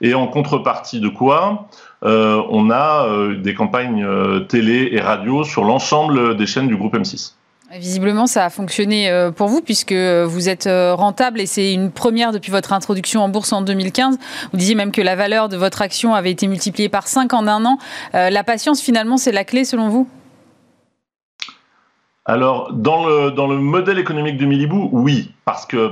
[0.00, 1.68] Et en contrepartie de quoi
[2.04, 4.06] euh, on a euh, des campagnes
[4.46, 7.32] télé et radio sur l'ensemble des chaînes du groupe M6.
[7.72, 11.90] Visiblement, ça a fonctionné euh, pour vous puisque vous êtes euh, rentable et c'est une
[11.90, 14.18] première depuis votre introduction en bourse en 2015.
[14.52, 17.48] Vous disiez même que la valeur de votre action avait été multipliée par 5 en
[17.48, 17.78] un an.
[18.14, 20.08] Euh, la patience, finalement, c'est la clé selon vous?
[22.24, 25.90] Alors, dans le, dans le modèle économique de Milibou, oui, parce que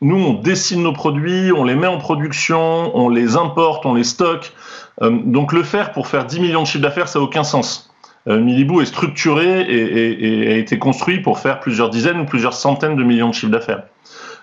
[0.00, 4.04] nous, on dessine nos produits, on les met en production, on les importe, on les
[4.04, 4.52] stocke.
[5.00, 7.93] donc le faire pour faire 10 millions de chiffres d'affaires, ça n'a aucun sens.
[8.26, 13.04] Milibou est structuré et, a été construit pour faire plusieurs dizaines ou plusieurs centaines de
[13.04, 13.84] millions de chiffres d'affaires.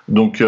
[0.08, 0.44] Donc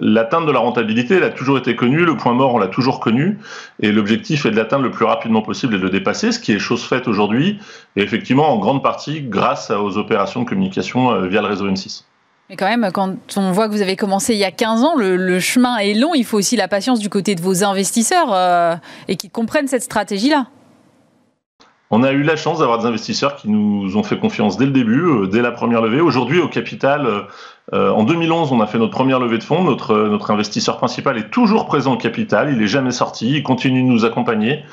[0.00, 3.00] l'atteinte de la rentabilité, elle a toujours été connue, le point mort, on l'a toujours
[3.00, 3.38] connu,
[3.80, 6.52] et l'objectif est de l'atteindre le plus rapidement possible et de le dépasser, ce qui
[6.52, 7.58] est chose faite aujourd'hui,
[7.96, 12.04] et effectivement en grande partie grâce aux opérations de communication via le réseau M6.
[12.50, 14.96] Mais quand même, quand on voit que vous avez commencé il y a 15 ans,
[14.96, 16.14] le, chemin est long.
[16.14, 18.76] Il faut aussi la patience du côté de vos investisseurs euh,
[19.08, 20.48] et qui comprennent cette stratégie-là.
[21.90, 24.72] On a eu la chance d'avoir des investisseurs qui nous ont fait confiance dès le
[24.72, 26.00] début, euh, dès la première levée.
[26.00, 27.06] Aujourd'hui, au capital,
[27.72, 29.62] euh, en 2011, on a fait notre première levée de fonds.
[29.62, 32.50] Notre, investisseur principal est toujours présent au capital.
[32.50, 33.30] Il n'est jamais sorti.
[33.36, 34.64] Il continue de nous accompagner.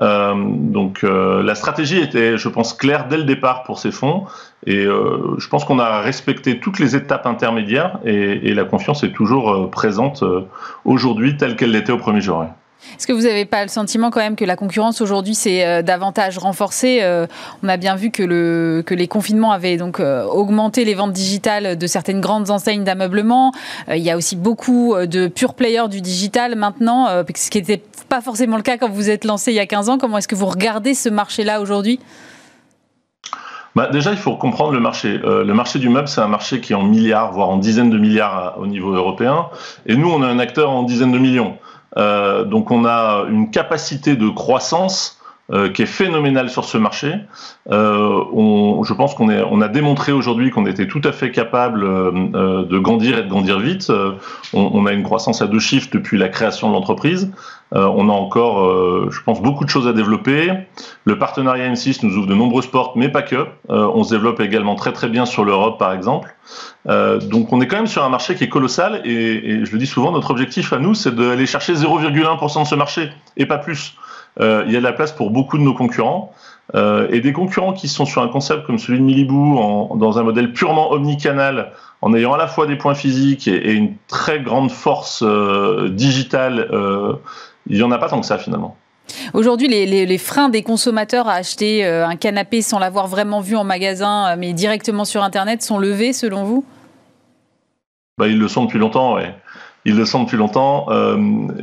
[0.00, 4.24] Euh, donc euh, la stratégie était, je pense, claire dès le départ pour ces fonds.
[4.66, 9.12] Et euh, je pense qu'on a respecté toutes les étapes intermédiaires et, la confiance est
[9.12, 10.24] toujours présente
[10.84, 12.44] aujourd'hui telle qu'elle l'était au premier jour.
[12.96, 16.38] Est-ce que vous n'avez pas le sentiment quand même que la concurrence aujourd'hui s'est davantage
[16.38, 17.02] renforcée
[17.62, 21.76] On a bien vu que, le, que les confinements avaient donc augmenté les ventes digitales
[21.76, 23.52] de certaines grandes enseignes d'ameublement.
[23.88, 28.20] il y a aussi beaucoup de pure players du digital maintenant, ce qui était pas
[28.20, 29.98] forcément le cas quand vous êtes lancé il y a 15 ans.
[29.98, 32.00] Comment est-ce que vous regardez ce marché-là aujourd'hui?
[33.76, 35.20] Bah déjà, il faut comprendre le marché.
[35.22, 37.90] Euh, le marché du meuble, c'est un marché qui est en milliards, voire en dizaines
[37.90, 39.46] de milliards au niveau européen.
[39.86, 41.58] Et nous, on est un acteur en dizaines de millions.
[41.96, 45.17] Euh, donc, on a une capacité de croissance
[45.50, 47.14] euh, qui est phénoménal sur ce marché.
[47.70, 51.84] Euh, on, je pense qu'on on a démontré aujourd'hui qu'on était tout à fait capable
[51.84, 53.90] euh, de grandir et de grandir vite.
[54.52, 57.32] On, on, a une croissance à deux chiffres depuis la création de l'entreprise.
[57.72, 60.52] on a encore, je pense, beaucoup de choses à développer.
[61.04, 63.46] Le partenariat M6 nous ouvre de nombreuses portes, mais pas que.
[63.70, 66.34] on se développe également très très bien sur l'Europe, par exemple.
[66.86, 69.78] donc on est quand même sur un marché qui est colossal et, et je le
[69.78, 73.58] dis souvent, notre objectif à nous, c'est d'aller chercher 0,1% de ce marché et pas
[73.58, 73.94] plus.
[74.40, 76.32] Euh, il y a de la place pour beaucoup de nos concurrents.
[76.74, 80.18] Euh, et des concurrents qui sont sur un concept comme celui de Milibou, en, dans
[80.18, 81.72] un modèle purement omnicanal,
[82.02, 86.68] en ayant à la fois des points physiques et, une très grande force euh, digitale,
[87.66, 88.76] il n'y en a pas tant que ça finalement.
[89.32, 94.36] Aujourd'hui, les, freins des consommateurs à acheter un canapé sans l'avoir vraiment vu en magasin,
[94.36, 96.66] mais directement sur Internet, sont levés selon vous?
[98.18, 99.22] Bah, Ils le sont depuis longtemps, oui
[99.88, 100.86] ils le sont depuis longtemps.
[100.90, 101.16] Euh,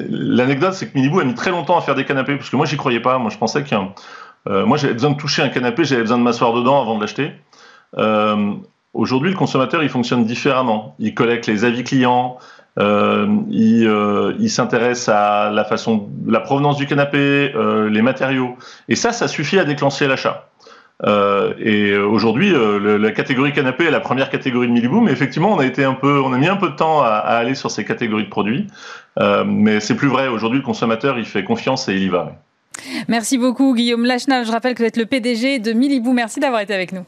[0.09, 2.65] l'anecdote, c'est que Minibou a mis très longtemps à faire des canapés, parce que moi,
[2.65, 3.19] j'y croyais pas.
[3.19, 3.75] Moi, je pensais que
[4.47, 7.01] euh, moi, j'avais besoin de toucher un canapé, j'avais besoin de m'asseoir dedans avant de
[7.01, 7.31] l'acheter.
[7.97, 8.53] Euh,
[8.93, 10.95] aujourd'hui, le consommateur, il fonctionne différemment.
[10.97, 12.38] Il collecte les avis clients,
[12.79, 17.53] il, il s'intéresse à la façon, la provenance du canapé,
[17.89, 18.57] les matériaux.
[18.89, 20.49] Et ça, ça suffit à déclencher l'achat.
[21.03, 25.53] Euh, et aujourd'hui, euh, la catégorie canapé est la première catégorie de Milibou, mais effectivement,
[25.53, 27.69] on a été un peu, on a mis un peu de temps à, aller sur
[27.69, 28.67] ces catégories de produits,
[29.19, 30.27] euh, mais c'est plus vrai.
[30.27, 32.34] Aujourd'hui, le consommateur, il fait confiance et il y va.
[33.08, 34.45] Merci beaucoup, Guillaume Lachenal.
[34.45, 36.13] Je rappelle que vous êtes le PDG de Milibou.
[36.13, 37.05] Merci d'avoir été avec nous.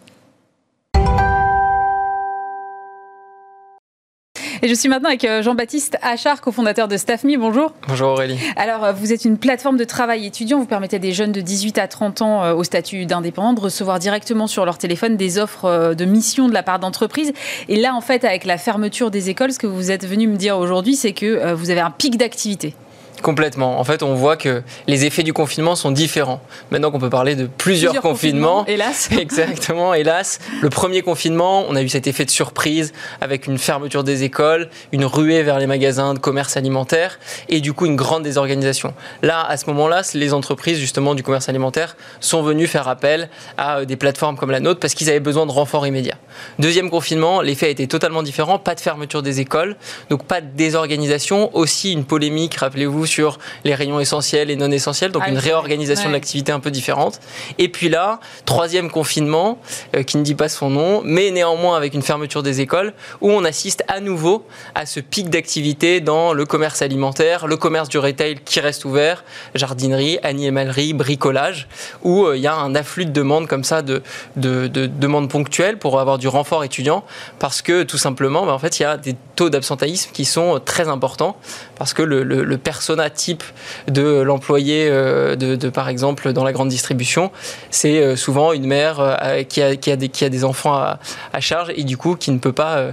[4.68, 7.38] Et je suis maintenant avec euh, Jean-Baptiste Achard, cofondateur de StaffMe.
[7.40, 7.72] Bonjour.
[7.88, 8.38] Bonjour Aurélie.
[8.58, 10.60] Alors, euh, vous êtes une plateforme de travail étudiant.
[10.60, 13.62] Vous permettez à des jeunes de 18 à 30 ans euh, au statut d'indépendant de
[13.62, 17.32] recevoir directement sur leur téléphone des offres de mission de la part d'entreprises.
[17.70, 20.36] Et là, en fait, avec la fermeture des écoles, ce que vous êtes venu me
[20.36, 22.76] dire aujourd'hui, c'est que vous avez un pic d'activité.
[23.22, 23.80] Complètement.
[23.80, 26.42] En fait, on voit que les effets du confinement sont différents.
[26.72, 29.10] Maintenant qu'on peut parler de plusieurs, confinements, Hélas.
[29.18, 30.40] Exactement, hélas.
[30.62, 34.70] Le premier confinement, on a eu cet effet de surprise avec une fermeture des écoles,
[34.92, 38.94] une ruée vers les magasins de commerce alimentaire et du coup une grande désorganisation.
[39.24, 43.80] Là, à ce moment-là, les entreprises justement du commerce alimentaire sont venues faire appel à
[43.80, 46.18] euh, des plateformes comme la nôtre parce qu'ils avaient besoin de renforts immédiats.
[46.60, 48.60] Deuxième confinement, l'effet a été totalement différent.
[48.60, 49.76] Pas de fermeture des écoles,
[50.10, 51.56] donc pas de désorganisation.
[51.56, 56.10] Aussi une polémique, rappelez-vous, sur les rayons essentiels et non essentiels, donc ah une réorganisation
[56.10, 57.20] de l'activité un peu différente.
[57.58, 59.60] Et puis là, troisième confinement,
[59.96, 63.32] euh, qui ne dit pas son nom, mais néanmoins avec une fermeture des écoles, où
[63.32, 67.98] on assiste à nouveau à ce pic d'activité dans le commerce alimentaire, le commerce du
[67.98, 69.24] retail qui reste ouvert,
[69.56, 71.68] jardinerie, animalerie, bricolage,
[72.04, 74.02] où euh, il y a un afflux de demandes comme ça, de,
[74.36, 77.04] de, demandes ponctuelles pour avoir du renfort étudiant,
[77.40, 80.60] parce que tout simplement, ben, en fait, il y a des taux d'absentéisme qui sont
[80.64, 81.38] très importants,
[81.78, 83.44] parce que le, personnel type
[83.88, 87.32] de l'employé, euh, de, par exemple, dans la grande distribution,
[87.70, 91.00] c'est euh, souvent une mère euh, qui, a, qui a des enfants à,
[91.40, 92.88] charge et du coup qui ne peut pas,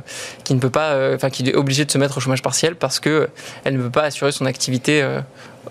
[0.44, 3.00] qui ne peut pas, enfin qui est obligée de se mettre au chômage partiel parce
[3.00, 3.28] que
[3.64, 5.02] elle ne peut pas assurer son activité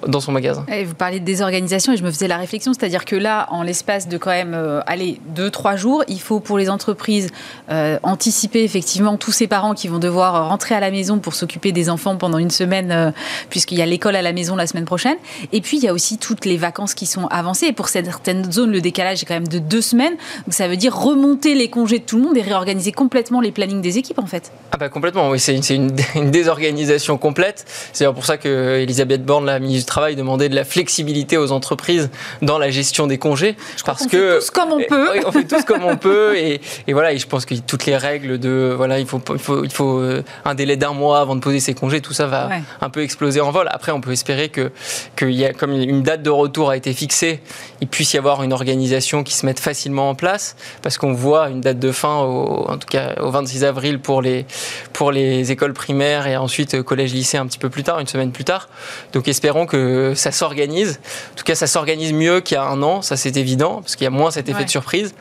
[0.08, 0.66] dans son magasin.
[0.72, 3.64] Et vous parlez de désorganisation et je me faisais la réflexion, c'est-à-dire que là, en
[3.64, 7.30] l'espace de quand même, euh, allez, deux, trois jours, il faut pour les entreprises
[7.70, 11.72] euh, anticiper effectivement tous ces parents qui vont devoir rentrer à la maison pour s'occuper
[11.72, 13.12] des enfants pendant une semaine, euh,
[13.50, 15.18] puisqu'il y a l'école à la maison la semaine prochaine.
[15.52, 17.68] Et puis, il y a aussi toutes les vacances qui sont avancées.
[17.68, 20.14] Et pour certaines zones, le décalage est quand même de deux semaines.
[20.46, 23.52] Donc, ça veut dire remonter les congés de tout le monde et réorganiser complètement les
[23.52, 24.52] plannings des équipes, en fait.
[24.72, 27.66] Ah bah complètement, oui, c'est une, une, désorganisation complète.
[27.94, 31.52] C'est pour ça que Elisabeth Borne, la ministre du Travail, demandait de la flexibilité aux
[31.52, 32.10] entreprises
[32.42, 33.56] dans la gestion des congés.
[33.78, 35.10] Je parce que fait tous comme on peut.
[35.26, 37.14] on fait tous comme on peut, et, et, voilà.
[37.14, 40.00] Et je pense que toutes les règles de voilà, il faut il faut, il faut
[40.00, 42.50] euh, un délai d'un mois avant de poser ses congés, tout ça va
[42.82, 43.68] un peu exploser en vol.
[43.72, 44.72] Après, on peut espérer que
[45.16, 47.42] qu'il y a comme une date de retour a été fixée,
[47.82, 51.50] il puisse y avoir une organisation qui se mette facilement en place, parce qu'on voit
[51.50, 54.46] une date de fin, au, en tout cas au 26 avril pour les
[54.94, 58.46] pour les écoles primaires et ensuite collège-lycée un petit peu plus tard, une semaine plus
[58.46, 58.70] tard.
[59.14, 59.73] Donc espérons que
[60.16, 61.00] ça s'organise.
[61.34, 63.96] En tout cas, ça s'organise mieux qu'il y a un an, ça c'est évident, parce
[63.96, 65.14] qu'il y a moins cet effet de surprise.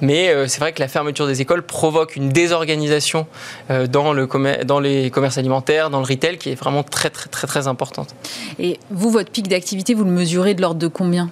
[0.00, 3.26] Mais euh, c'est vrai que la fermeture des écoles provoque une désorganisation
[3.70, 4.28] euh, dans, le
[4.64, 8.14] dans les commerces alimentaires, dans le retail, qui est vraiment très très très très importante.
[8.58, 11.30] Et vous, votre pic d'activité, vous le mesurez de l'ordre de combien?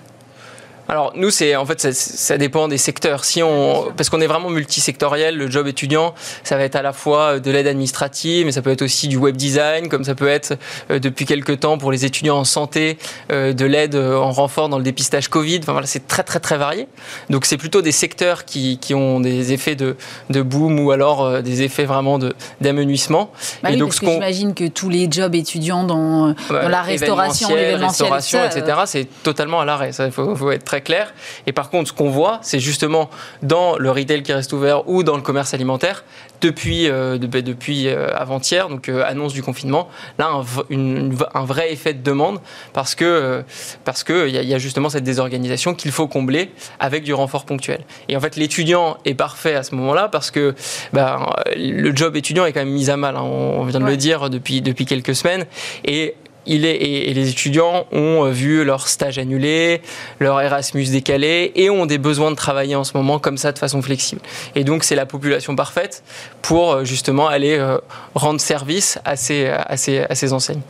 [0.88, 3.24] Alors nous, c'est en fait ça, ça, dépend des secteurs.
[3.24, 6.92] Si on, parce qu'on est vraiment multisectoriel, le job étudiant, ça va être à la
[6.92, 10.28] fois de l'aide administrative, mais ça peut être aussi du web design, comme ça peut
[10.28, 10.56] être
[10.90, 12.98] euh, depuis quelques temps pour les étudiants en santé,
[13.32, 15.58] euh, de l'aide euh, en renfort dans le dépistage Covid.
[15.62, 16.86] Enfin voilà, c'est très très très varié.
[17.30, 19.96] Donc c'est plutôt des secteurs qui, qui ont des effets de,
[20.30, 23.32] de boom ou alors des effets vraiment de d'amenuissement.
[23.62, 27.54] Bah Et donc parce que j'imagine que tous les jobs étudiants dans, dans la restauration,
[27.54, 28.78] l'événementiel, etc.
[28.86, 29.92] C'est totalement à l'arrêt.
[29.92, 31.14] Ça, il faut, faut être très clair.
[31.46, 33.10] Et par contre, ce qu'on voit, c'est justement
[33.42, 36.04] dans le retail qui reste ouvert ou dans le commerce alimentaire,
[36.40, 41.72] depuis, euh, ben, depuis euh, avant-hier, donc euh, annonce du confinement, là, un, un, vrai
[41.72, 42.40] effet de demande
[42.72, 43.42] parce que
[43.84, 47.84] parce que il y, a justement cette désorganisation qu'il faut combler avec du renfort ponctuel.
[48.08, 50.54] Et en fait, l'étudiant est parfait à ce moment-là parce que
[50.92, 53.16] ben, le job étudiant est quand même mis à mal.
[53.16, 55.46] Hein, on vient de le dire depuis depuis quelques semaines
[55.84, 56.14] et
[56.46, 59.80] il est, et, les étudiants ont vu leur stage annulé,
[60.20, 63.58] leur Erasmus décalé et ont des besoins de travailler en ce moment comme ça de
[63.58, 64.20] façon flexible.
[64.54, 66.02] Et donc c'est la population parfaite
[66.42, 67.78] pour euh, justement aller euh,
[68.14, 70.62] rendre service à ces, à ces, à ces enseignes.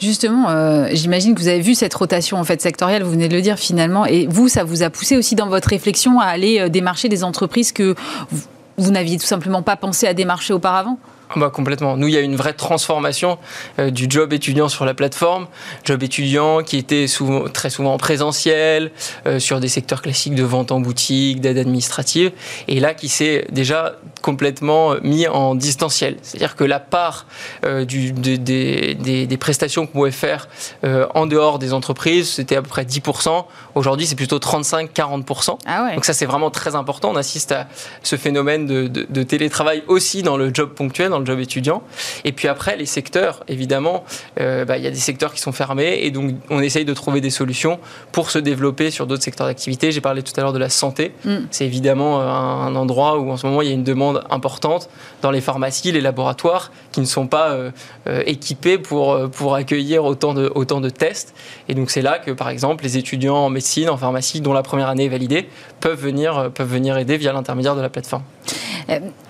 [0.00, 3.34] Justement, euh, j'imagine que vous avez vu cette rotation en fait sectorielle, vous venez de
[3.34, 6.68] le dire finalement, et vous, ça vous a poussé aussi dans votre réflexion à aller
[6.70, 7.94] démarcher des entreprises que
[8.30, 8.42] vous,
[8.78, 10.98] vous n'aviez tout simplement pas pensé à démarcher auparavant?
[11.34, 11.96] Bah, complètement.
[11.96, 13.38] Nous, il y a une vraie transformation
[13.78, 15.48] euh, du job étudiant sur la plateforme.
[15.84, 18.92] Job étudiant qui était souvent, très souvent présentiel,
[19.26, 22.32] euh, sur des secteurs classiques de vente en boutique, d'aide administrative,
[22.68, 26.16] et là qui s'est déjà complètement mis en distanciel.
[26.22, 27.26] C'est-à-dire que la part
[27.64, 30.48] euh, du, des, des, des, prestations qu'on pouvait faire
[31.14, 33.44] en dehors des entreprises, c'était à peu près 10%.
[33.74, 35.58] Aujourd'hui, c'est plutôt 35-40%.
[35.66, 35.94] Ah ouais.
[35.94, 37.10] Donc ça, c'est vraiment très important.
[37.10, 37.68] On assiste à
[38.02, 41.82] ce phénomène de, de, de télétravail aussi dans le job ponctuel dans le job étudiant.
[42.24, 44.04] Et puis après, les secteurs, évidemment,
[44.40, 46.92] euh, bah, il y a des secteurs qui sont fermés et donc on essaye de
[46.92, 47.78] trouver des solutions
[48.12, 49.92] pour se développer sur d'autres secteurs d'activité.
[49.92, 51.12] J'ai parlé tout à l'heure de la santé.
[51.24, 51.36] Mm.
[51.50, 54.90] C'est évidemment euh, un, endroit où en ce moment il y a une demande importante
[55.22, 57.70] dans les pharmacies, les laboratoires qui ne sont pas euh,
[58.26, 61.34] équipés pour, pour accueillir autant de, autant de tests.
[61.68, 64.62] Et donc c'est là que par exemple les étudiants en médecine, en pharmacie, dont la
[64.62, 65.48] première année est validée,
[65.80, 68.22] peuvent venir, peuvent venir aider via l'intermédiaire de la plateforme.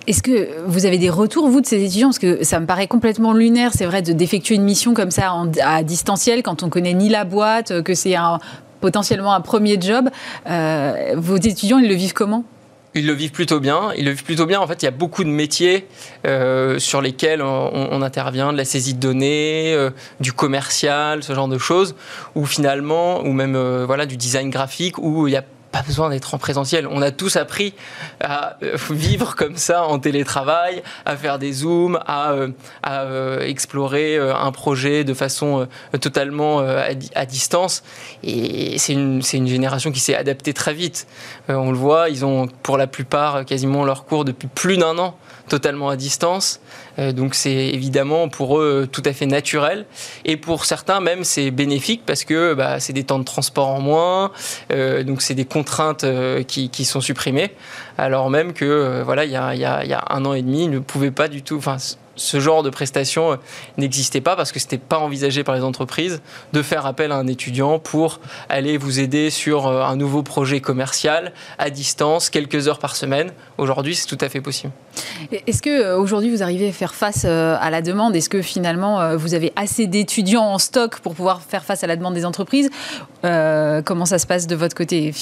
[0.07, 2.07] Est-ce que vous avez des retours, vous, de ces étudiants?
[2.07, 5.83] Parce que ça me paraît complètement lunaire, c'est vrai, d'effectuer une mission comme ça à
[5.83, 8.15] distanciel quand on connaît ni la boîte, que c'est
[8.79, 10.09] potentiellement un premier job.
[10.49, 12.45] Euh, vos étudiants, ils le vivent comment?
[12.95, 13.89] Ils le vivent plutôt bien.
[13.97, 14.61] Ils le vivent plutôt bien.
[14.61, 15.87] En fait, il y a beaucoup de métiers
[16.25, 21.49] euh, sur lesquels on, intervient, de la saisie de données, euh, du commercial, ce genre
[21.49, 21.95] de choses,
[22.33, 26.33] ou finalement, ou même voilà, du design graphique, où il y a pas besoin d'être
[26.33, 26.87] en présentiel.
[26.87, 27.73] On a tous appris
[28.21, 32.49] à euh, vivre comme ça en télétravail, à faire des zooms, à, euh,
[32.87, 35.67] euh, explorer un projet de façon
[36.01, 37.83] totalement à, distance.
[38.23, 41.07] Et c'est une, une, génération qui s'est adaptée très vite.
[41.47, 45.17] on le voit, ils ont pour la plupart quasiment leur cours depuis plus d'un an
[45.47, 46.59] totalement à distance.
[46.99, 49.85] Euh, donc c'est évidemment pour eux tout à fait naturel.
[50.25, 53.81] Et pour certains même c'est bénéfique parce que bah, c'est des temps de transport en
[53.81, 54.31] moins,
[54.71, 57.51] euh, donc c'est des contraintes euh, qui, qui, sont supprimées.
[57.97, 60.65] Alors même que voilà il y a, y, a, y a, un an et demi
[60.65, 61.59] ils ne pouvaient pas du tout.
[62.17, 63.37] Ce genre de prestation
[63.77, 67.27] n'existait pas parce que c'était pas envisagé par les entreprises de faire appel à un
[67.27, 72.95] étudiant pour aller vous aider sur un nouveau projet commercial à distance, quelques heures par
[72.95, 73.31] semaine.
[73.57, 74.73] Aujourd'hui, c'est tout à fait possible.
[75.31, 78.15] Est-ce que aujourd'hui vous arrivez à faire face à la demande?
[78.15, 81.95] Est-ce que finalement vous avez assez d'étudiants en stock pour pouvoir faire face à la
[81.95, 82.69] demande des entreprises?
[83.21, 85.13] Comment ça se passe de votre côté?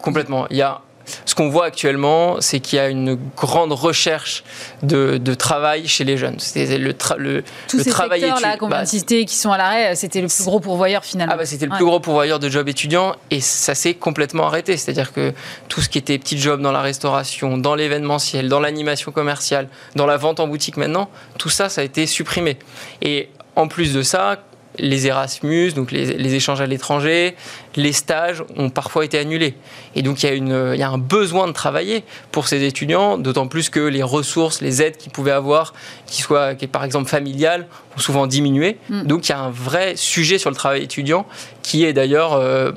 [0.00, 0.46] Complètement.
[0.50, 0.82] Il y a
[1.24, 4.44] ce qu'on voit actuellement, c'est qu'il y a une grande recherche
[4.82, 6.36] de, travail chez les jeunes.
[6.38, 10.28] C'est le, le, Tous ces travail secteurs-là qu'on bah, qui sont à l'arrêt, c'était le
[10.28, 11.34] plus gros pourvoyeur finalement.
[11.34, 14.76] Ah bah, c'était le plus gros pourvoyeur de jobs étudiants et ça s'est complètement arrêté.
[14.76, 15.32] C'est-à-dire que
[15.68, 20.06] tout ce qui était petits jobs dans la restauration, dans l'événementiel, dans l'animation commerciale, dans
[20.06, 22.58] la vente en boutique maintenant, tout ça, ça a été supprimé.
[23.02, 24.42] Et en plus de ça,
[24.78, 27.36] les Erasmus, donc les, échanges à l'étranger,
[27.76, 29.54] les stages ont parfois été annulés.
[29.94, 32.64] Et donc il y, a une, il y a un besoin de travailler pour ces
[32.64, 35.74] étudiants, d'autant plus que les ressources, les aides qu'ils pouvaient avoir,
[36.06, 38.78] qui soient qui par exemple familiales, ont souvent diminué.
[38.88, 39.02] Mm.
[39.04, 41.26] Donc il y a un vrai sujet sur le travail étudiant
[41.62, 42.72] qui est d'ailleurs euh,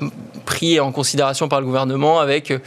[0.46, 2.58] pris en considération par le gouvernement avec euh,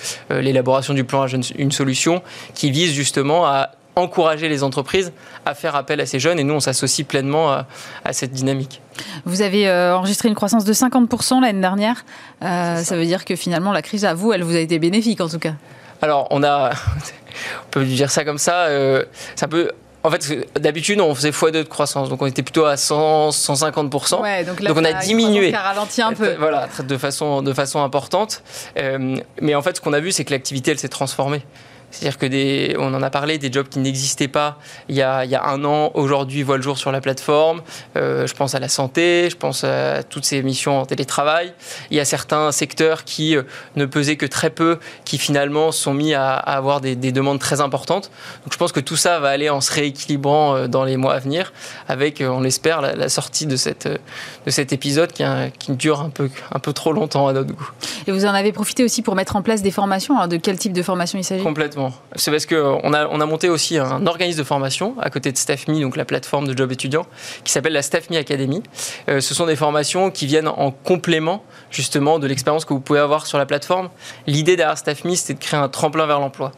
[0.41, 2.21] l'élaboration du plan Une Solution
[2.53, 5.11] qui vise justement à encourager les entreprises
[5.45, 7.65] à faire appel à ces jeunes et nous, on s'associe pleinement à,
[8.13, 8.81] cette dynamique.
[9.25, 12.05] Vous avez euh, enregistré une croissance de 50% l'année dernière.
[12.43, 12.95] Euh, ça.
[12.95, 15.39] veut dire que finalement, la crise à vous, elle vous a été bénéfique en tout
[15.39, 15.53] cas.
[16.01, 16.71] Alors, on a,
[17.67, 19.03] on peut dire ça comme ça, euh,
[19.35, 19.71] ça peut
[20.03, 24.19] en fait, d'habitude, on faisait x2 de croissance, donc on était plutôt à 100, 150%.
[24.19, 25.55] Ouais, donc, donc, on a diminué.
[25.55, 26.33] ralenti un peu.
[26.39, 28.41] Voilà, de façon, de façon importante.
[29.39, 31.43] mais en fait, ce qu'on a vu, c'est que l'activité, elle s'est transformée.
[31.91, 34.57] C'est-à-dire que des, on en a parlé, des jobs qui n'existaient pas
[34.89, 37.61] il y, a, il y a un an, aujourd'hui voient le jour sur la plateforme.
[37.97, 41.53] Euh, je pense à la santé, je pense à toutes ces missions en télétravail.
[41.89, 43.43] Il y a certains secteurs qui euh,
[43.75, 47.61] ne pesaient que très peu, qui finalement sont mis à, avoir des, des, demandes très
[47.61, 48.11] importantes.
[48.43, 51.13] Donc je pense que tout ça va aller en se rééquilibrant euh, dans les mois
[51.13, 51.53] à venir,
[51.87, 55.23] avec, on l'espère, la, sortie de, cette, de cet épisode qui,
[55.59, 57.69] qui, dure un peu, un peu trop longtemps à notre goût.
[58.07, 60.15] Et vous en avez profité aussi pour mettre en place des formations.
[60.15, 61.43] Alors de quel type de formation il s'agit?
[61.43, 61.80] Complètement.
[62.15, 65.37] C'est parce qu'on a, on a monté aussi un organisme de formation à côté de
[65.37, 67.05] StaffMe, donc la plateforme de job étudiant,
[67.43, 68.63] qui s'appelle la StaffMe Academy.
[69.09, 72.99] Euh, ce sont des formations qui viennent en complément justement de l'expérience que vous pouvez
[72.99, 73.89] avoir sur la plateforme.
[74.27, 76.51] L'idée derrière StaffMe, c'était de créer un tremplin vers l'emploi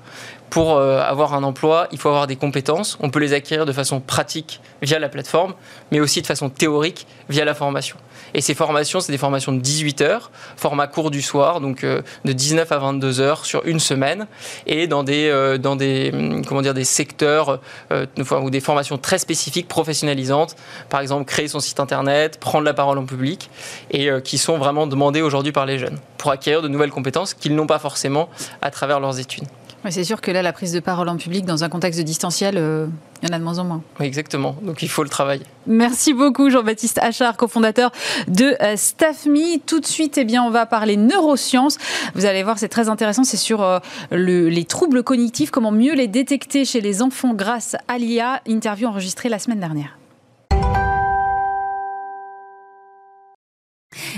[0.54, 3.00] pour euh, avoir un emploi, il faut avoir des compétences.
[3.00, 5.56] On peut les acquérir de façon pratique via la plateforme,
[5.92, 7.98] mais aussi de façon théorique via la formation.
[8.34, 12.02] Et ces formations, c'est des formations de 18 heures, format court du soir, donc euh,
[12.26, 14.28] de 19 à 22 heures sur une semaine,
[14.68, 17.60] et dans des, euh, hum, comment dire, des secteurs
[17.92, 20.56] ou des formations très spécifiques, professionnalisantes.
[20.90, 23.50] Par exemple, créer son site internet, prendre la parole en public,
[23.92, 27.56] et qui sont vraiment demandées aujourd'hui par les jeunes pour acquérir de nouvelles compétences qu'ils
[27.56, 28.30] n'ont pas forcément
[28.62, 29.46] à travers leurs études
[29.92, 32.58] c'est sûr que là, la prise de parole en public dans un contexte de distanciel,
[32.58, 32.88] euh,
[33.22, 33.82] il y en a de moins en moins.
[34.00, 34.56] exactement.
[34.62, 35.44] Donc il faut le travailler.
[35.68, 37.92] Merci beaucoup, Jean-Baptiste Achard, cofondateur
[38.28, 39.60] de euh, StaffMe.
[39.66, 41.78] Tout de suite, eh bien, on va parler neurosciences.
[42.16, 43.24] Vous allez voir, c'est très intéressant.
[43.24, 43.80] C'est sur euh,
[44.12, 48.42] les troubles cognitifs, comment mieux les détecter chez les enfants grâce à l'IA.
[48.48, 49.98] Interview enregistrée la semaine dernière.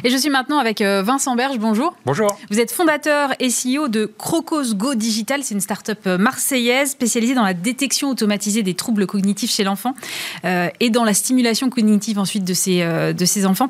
[0.05, 1.57] Et je suis maintenant avec euh, Vincent Berge.
[1.57, 1.95] Bonjour.
[2.05, 2.37] Bonjour.
[2.51, 5.43] Vous êtes fondateur et CEO de Crocos Go Digital.
[5.43, 9.95] C'est une start-up euh, marseillaise spécialisée dans la détection automatisée des troubles cognitifs chez l'enfant
[10.43, 13.67] euh, et dans la stimulation cognitive ensuite de ces, de ces enfants.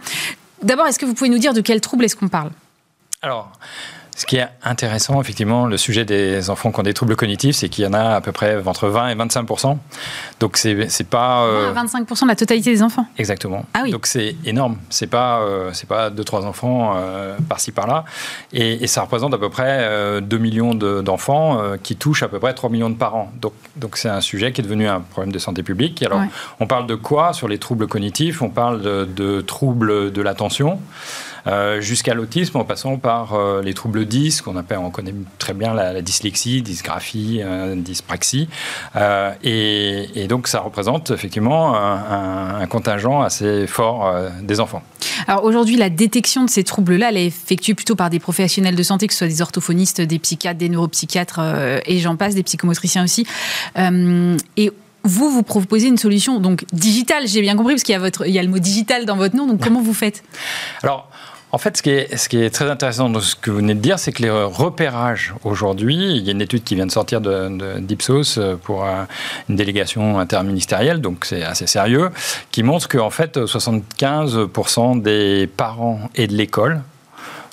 [0.62, 2.52] D'abord, est-ce que vous pouvez nous dire de quels troubles est-ce qu'on parle?
[3.22, 3.54] Alors,
[4.16, 7.68] ce qui est intéressant, effectivement, le sujet des enfants qui ont des troubles cognitifs, c'est
[7.68, 9.78] qu'il y en a à peu près entre 20 et 25%
[10.40, 11.74] Donc c'est c'est pas euh...
[11.74, 13.06] 25 de la totalité des enfants.
[13.18, 13.66] Exactement.
[13.74, 13.92] Ah oui.
[13.92, 14.78] Donc c'est énorme.
[14.90, 18.06] C'est pas euh, c'est pas deux trois enfants euh, par-ci par-là,
[18.54, 19.80] et, et, ça représente à peu près
[20.22, 23.32] 2 euh, millions d'enfants qui touchent à peu près 3 millions de parents.
[23.42, 26.02] Donc donc c'est un sujet qui est devenu un problème de santé publique.
[26.04, 26.22] Alors
[26.62, 28.42] on parle de quoi sur les troubles cognitifs?
[28.42, 30.80] On parle de, de troubles de l'attention.
[31.48, 35.54] Euh, jusqu'à l'autisme en passant par euh, les troubles 10, qu'on appelle, on connaît très
[35.54, 38.48] bien la, dyslexie, dysgraphie, euh, dyspraxie.
[39.44, 44.82] Et, donc ça représente effectivement un, contingent assez fort des enfants.
[45.28, 48.84] Alors aujourd'hui, la détection de ces troubles-là, elle est effectuée plutôt par des professionnels de
[48.84, 51.40] santé, que ce soit des orthophonistes, des psychiatres, des neuropsychiatres
[51.86, 53.28] et j'en passe, des psychomotriciens aussi.
[53.78, 54.72] et
[55.06, 58.28] vous, vous proposez une solution donc digitale, j'ai bien compris, parce qu'il y a, votre,
[58.28, 59.46] il y a le mot digital dans votre nom.
[59.46, 60.24] Donc comment vous faites?
[60.84, 61.10] Alors,
[61.56, 61.82] en fait, ce
[62.28, 65.34] qui, est, très intéressant dans ce que vous venez de dire, c'est que les repérages
[65.46, 68.84] aujourd'hui, il y a une étude qui vient de sortir d'Ipsos euh, pour
[69.48, 72.10] une délégation interministérielle, donc c'est assez sérieux,
[72.52, 76.82] qui montre qu'en fait, 75% des parents et de l'école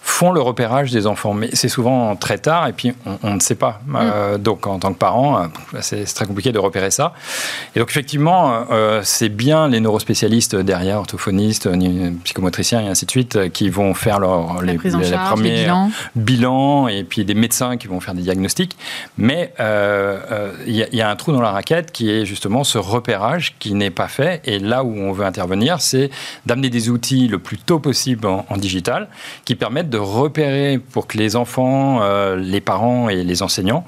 [0.03, 1.32] font le repérage des enfants.
[1.32, 2.92] Mais c'est souvent très tard et puis
[3.22, 3.80] on, ne sait pas.
[3.86, 3.96] Mm.
[3.96, 7.14] Euh, donc en tant que parent, euh, c'est très compliqué de repérer ça.
[7.74, 11.68] Et donc effectivement, euh, c'est bien les neurospécialistes derrière, orthophonistes,
[12.24, 15.68] psychomotriciens et ainsi de suite, qui vont faire leur, les, premiers
[16.16, 16.88] bilans.
[16.88, 18.76] et puis des médecins qui vont faire des diagnostics.
[19.16, 19.55] Mais
[20.66, 23.90] il y, a un trou dans la raquette qui est justement ce repérage qui n'est
[23.90, 24.40] pas fait.
[24.44, 26.11] Et là où on veut intervenir, c'est
[26.46, 29.09] d'amener des outils le plus tôt possible en, en digital
[29.44, 33.84] qui permettent de repérer pour que les enfants, euh, les parents et les enseignants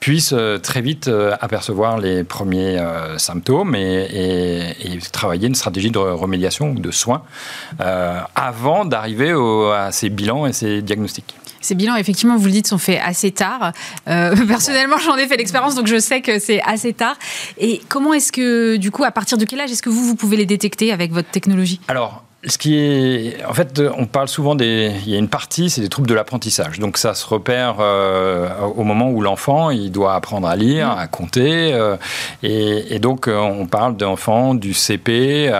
[0.00, 2.78] puissent euh, très vite euh, apercevoir les premiers
[3.18, 4.74] symptômes et,
[5.12, 7.22] travailler une stratégie de remédiation ou de soins
[8.34, 9.34] avant d'arriver
[9.74, 11.34] à ces bilans et ces diagnostics.
[11.60, 13.72] Ces bilans, effectivement, vous le dites, sont faits assez tard.
[14.06, 17.16] personnellement, j'en ai fait l'expérience, donc je sais que c'est assez tard.
[17.58, 20.14] Et comment est-ce que, du coup, à partir de quel âge est-ce que vous, vous
[20.14, 21.80] pouvez les détecter avec votre technologie?
[21.88, 25.70] Alors, ce qui est, en fait, on parle souvent des, il y a une partie,
[25.70, 26.78] c'est des troubles de l'apprentissage.
[26.78, 30.98] Donc ça se repère euh, au moment où l'enfant, il doit apprendre à lire, mmh.
[30.98, 31.96] à compter, euh,
[32.44, 35.52] et, donc euh, on parle d'enfants du CP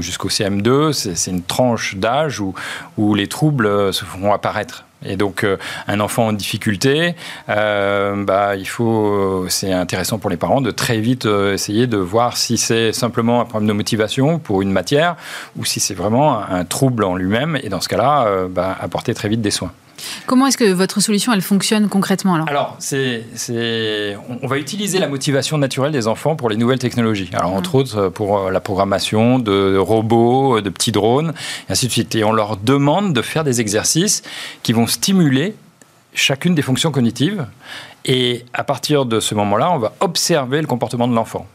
[0.00, 0.92] jusqu'au CM2.
[0.92, 2.54] C'est une tranche d'âge où,
[2.96, 4.84] où les troubles se font apparaître.
[5.04, 7.14] Et donc, euh, un enfant en difficulté,
[7.48, 11.96] euh, bah, il faut, c'est intéressant pour les parents de très vite euh, essayer de
[11.96, 15.16] voir si c'est simplement un problème de motivation pour une matière
[15.56, 17.58] ou si c'est vraiment un, trouble en lui-même.
[17.62, 19.72] Et dans ce cas-là, bah, apporter très vite des soins.
[20.26, 23.24] Comment est-ce que votre solution, elle fonctionne concrètement alors Alors, c'est,
[24.42, 27.30] on va utiliser la motivation naturelle des enfants pour les nouvelles technologies.
[27.32, 27.78] Alors, entre ah.
[27.78, 31.32] autres, pour euh, la programmation de robots, de petits drones,
[31.68, 32.14] et ainsi de suite.
[32.14, 34.22] Et on leur demande de faire des exercices
[34.62, 35.54] qui vont stimuler
[36.14, 37.46] chacune des fonctions cognitives.
[38.04, 41.46] Et à partir de ce moment-là, on va observer le comportement de l'enfant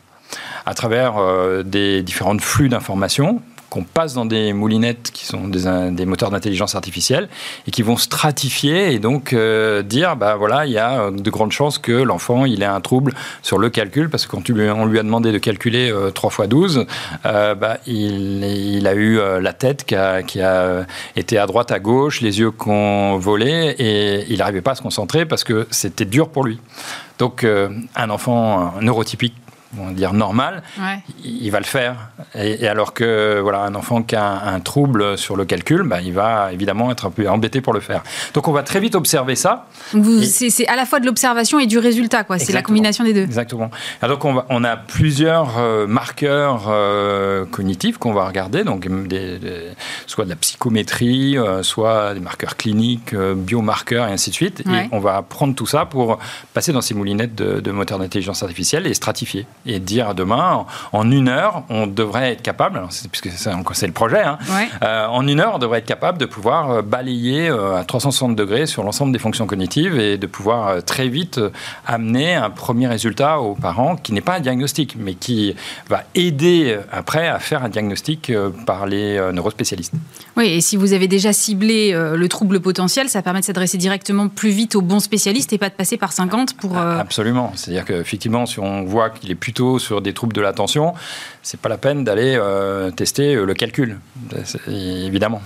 [0.65, 3.41] à travers euh, des différents flux d'informations
[3.73, 7.27] qu'on passe dans des moulinettes qui sont des, moteurs d'intelligence artificielle
[7.67, 11.51] et qui vont stratifier et donc euh, dire bah voilà il y a de grandes
[11.51, 14.99] chances que l'enfant il ait un trouble sur le calcul parce que quand on lui
[14.99, 16.85] a demandé de calculer 3 x 12
[17.23, 22.39] bah, il, a eu euh, la tête qui a, été à droite à gauche les
[22.39, 26.29] yeux qui ont volé et il n'arrivait pas à se concentrer parce que c'était dur
[26.29, 26.59] pour lui.
[27.19, 29.35] Donc euh, un enfant neurotypique
[29.79, 30.63] on va dire normal,
[31.23, 32.09] il va le faire.
[32.35, 36.13] Et, alors que voilà, un enfant qui a un, trouble sur le calcul, bah, il
[36.13, 38.03] va évidemment être un peu embêté pour le faire.
[38.33, 39.67] Donc on va très vite observer ça.
[40.23, 42.39] C'est à la fois de l'observation et du résultat, quoi.
[42.39, 43.23] C'est la combination des deux.
[43.23, 43.69] Exactement.
[44.01, 48.87] Alors donc on, on a plusieurs euh, marqueurs euh, cognitifs qu'on va regarder, donc
[50.07, 54.61] soit de la psychométrie, euh, soit des marqueurs cliniques, biomarqueurs et ainsi de suite.
[54.61, 56.19] Et on va prendre tout ça pour
[56.53, 61.09] passer dans ces moulinettes de, de moteurs d'intelligence artificielle et stratifier et dire demain, en
[61.09, 64.37] une heure, on devrait être capable, puisque c'est le projet, hein,
[64.81, 68.35] euh, en une heure, on devrait être capable de pouvoir euh, balayer euh, à 360
[68.35, 71.39] degrés sur l'ensemble des fonctions cognitives et de pouvoir très vite
[71.85, 75.55] amener un premier résultat aux parents qui n'est pas un diagnostic, mais qui
[75.89, 78.31] va aider après à faire un diagnostic
[78.65, 79.93] par les neurospécialistes.
[80.35, 84.27] Oui, et si vous avez déjà ciblé le trouble potentiel, ça permet de s'adresser directement
[84.27, 86.77] plus vite aux bons spécialistes et pas de passer par 50 pour...
[86.77, 87.51] Absolument.
[87.55, 90.93] C'est-à-dire qu'effectivement, si on voit qu'il est plus sur des troubles de l'attention,
[91.41, 93.99] c'est pas la peine d'aller euh, tester euh, le calcul,
[94.67, 95.41] évidemment.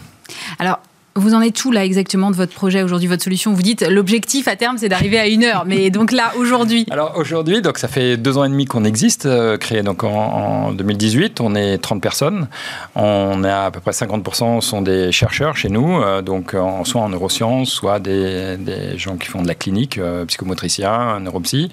[0.60, 0.80] Alors,
[1.18, 3.53] vous en êtes où là exactement de votre projet aujourd'hui, votre solution?
[3.53, 6.86] Vous dites l'objectif à terme c'est d'arriver à une heure, mais donc là aujourd'hui?
[6.91, 10.72] Alors aujourd'hui, donc ça fait deux ans et demi qu'on existe, euh, créé donc en,
[10.72, 12.47] 2018, on est 30 personnes,
[12.95, 17.09] on a à peu près 50% sont des chercheurs chez nous, euh, donc soit en
[17.09, 18.57] neurosciences, soit des,
[18.97, 21.70] gens qui font de la clinique, euh, psychomotriciens, neuropsy,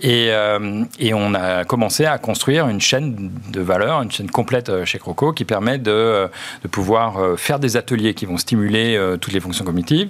[0.00, 0.30] et,
[0.98, 5.32] et on a commencé à construire une chaîne de valeur, une chaîne complète chez Croco
[5.32, 6.28] qui permet de,
[6.62, 10.08] de pouvoir faire des ateliers qui vont stimuler euh, toutes les fonctions cognitives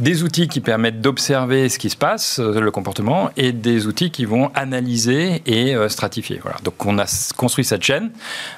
[0.00, 4.10] des outils qui permettent d'observer ce qui se passe, euh, le comportement, et des outils
[4.10, 6.40] qui vont analyser et euh, stratifier.
[6.42, 6.56] Voilà.
[6.64, 7.04] Donc on a
[7.36, 8.10] construit cette chaîne,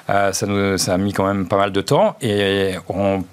[0.09, 2.75] euh, ça, nous, ça a mis quand même pas mal de temps, et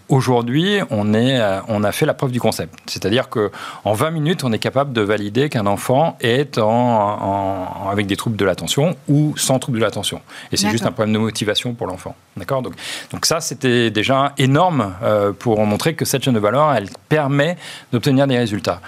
[0.09, 2.75] aujourd'hui on, est, on a fait la preuve du concept.
[2.87, 8.17] C'est-à-dire qu'en 20 minutes, on est capable de valider qu'un enfant est en, avec des
[8.17, 10.21] troubles de l'attention ou sans troubles de l'attention.
[10.51, 12.17] Et c'est juste un problème de motivation pour l'enfant.
[12.37, 12.63] D'accord?
[12.63, 12.75] Donc,
[13.13, 14.95] donc ça, c'était déjà énorme
[15.39, 17.57] pour montrer que cette chaîne de valeur, elle permet
[17.93, 18.81] de obtenir des résultats.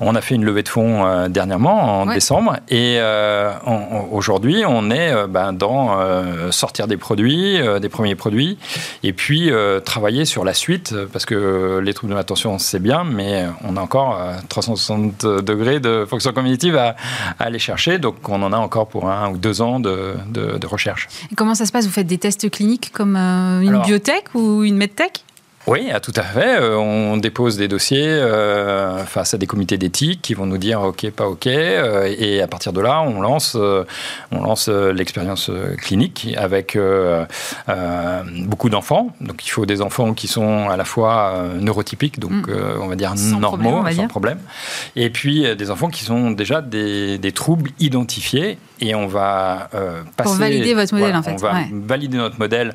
[0.00, 3.52] On a fait une levée de fonds euh, dernièrement, en décembre, et euh,
[4.10, 5.96] aujourd'hui, on est euh, ben, dans
[6.50, 8.58] sortir des produits, des premiers produits,
[9.02, 9.50] et puis
[9.84, 13.80] travailler sur la suite, parce que les troubles de l'attention, c'est bien, mais on a
[13.80, 16.96] encore 360 degrés de fonction cognitive à,
[17.38, 21.08] aller chercher, donc on en a encore pour un ou deux ans de, recherche.
[21.36, 21.86] comment ça se passe?
[21.86, 25.24] Vous faites des tests cliniques comme une biotech ou une medtech?
[25.66, 26.60] Oui, tout à fait.
[26.60, 30.80] Euh, on dépose des dossiers euh, face à des comités d'éthique qui vont nous dire
[30.82, 31.48] OK, pas OK.
[31.48, 36.78] Euh, et à partir de là, on lance, on lance l'expérience clinique avec
[38.46, 39.10] beaucoup d'enfants.
[39.20, 42.80] Donc il faut des enfants qui sont à la fois neurotypiques, donc mm.
[42.80, 44.38] on va dire normaux, sans problème.
[44.94, 49.68] Et puis des enfants qui sont déjà des, des troubles identifiés et on va
[50.16, 50.30] passer.
[50.30, 51.32] Pour valider votre modèle, en fait.
[51.32, 52.74] On va valider notre modèle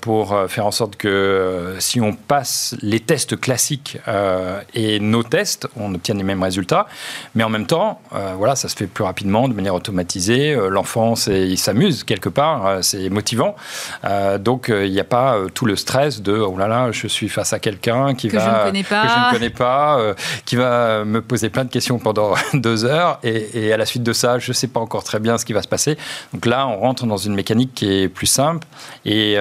[0.00, 5.68] pour faire en sorte que si on passe les tests classiques euh, et nos tests,
[5.76, 6.86] on obtient les mêmes résultats.
[7.34, 10.54] Mais en même temps, euh, voilà, ça se fait plus rapidement, de manière automatisée.
[10.54, 13.56] Euh, l'enfant, il s'amuse quelque part, c'est motivant.
[14.40, 17.52] donc, il n'y a pas tout le stress de oh là là, je suis face
[17.52, 20.56] à quelqu'un qui que va je ne connais pas, que je ne connais pas qui
[20.56, 23.18] va me poser plein de questions pendant deux heures.
[23.22, 25.44] Et, et à la suite de ça, je ne sais pas encore très bien ce
[25.44, 25.96] qui va se passer.
[26.32, 28.66] Donc là, on rentre dans une mécanique qui est plus simple
[29.04, 29.36] et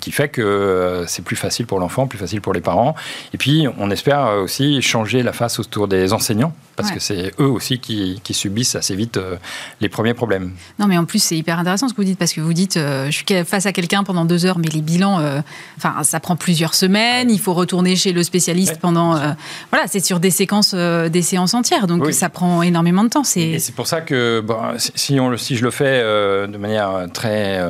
[0.00, 2.94] qui fait que c'est plus facile pour l'enfant plus facile pour les parents.
[3.32, 7.48] Et puis, on espère aussi changer la face autour des enseignants parce que c'est eux
[7.48, 9.36] aussi qui, subissent assez vite euh,
[9.80, 10.52] les premiers problèmes.
[10.78, 12.76] Non, mais en plus, c'est hyper intéressant ce que vous dites, parce que vous dites,
[12.76, 15.40] euh, je suis face à quelqu'un pendant deux heures, mais les bilans, euh,
[15.78, 19.12] enfin, ça prend plusieurs semaines, il faut retourner chez le spécialiste pendant...
[19.70, 23.22] voilà, c'est sur des séquences, des séances entières, donc ça prend énormément de temps.
[23.36, 24.44] Et c'est pour ça que
[24.76, 27.60] si, on, si je le fais de manière très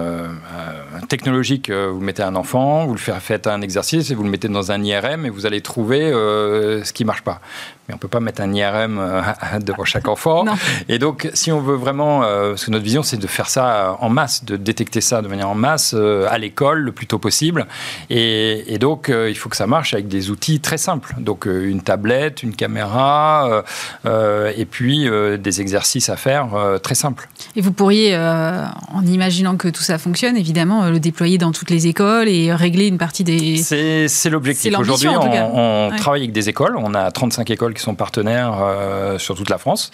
[1.09, 4.73] technologique, vous mettez un enfant, vous le faites un exercice et vous le mettez dans
[4.73, 7.41] un IRM et vous allez trouver ce qui ne marche pas
[7.89, 9.23] mais on peut pas mettre un IRM euh,
[9.61, 10.45] devant chaque enfant.
[10.89, 13.97] Et donc, si on veut vraiment, euh, parce que notre vision, c'est de faire ça
[14.01, 17.19] en masse, de détecter ça de manière en masse euh, à l'école le plus tôt
[17.19, 17.67] possible.
[18.11, 21.15] Et, donc, il faut que ça marche avec des outils très simples.
[21.19, 23.65] Donc, une tablette, une caméra,
[24.05, 25.09] et puis
[25.39, 26.49] des exercices à faire
[26.83, 27.29] très simples.
[27.57, 31.87] Et vous pourriez, en imaginant que tout ça fonctionne, évidemment, le déployer dans toutes les
[31.87, 33.57] écoles et régler une partie des.
[33.57, 34.79] C'est l'objectif.
[34.79, 36.77] Aujourd'hui, on, on travaille avec des écoles.
[36.77, 39.91] On a 35 écoles qui sont partenaires euh, sur toute la France.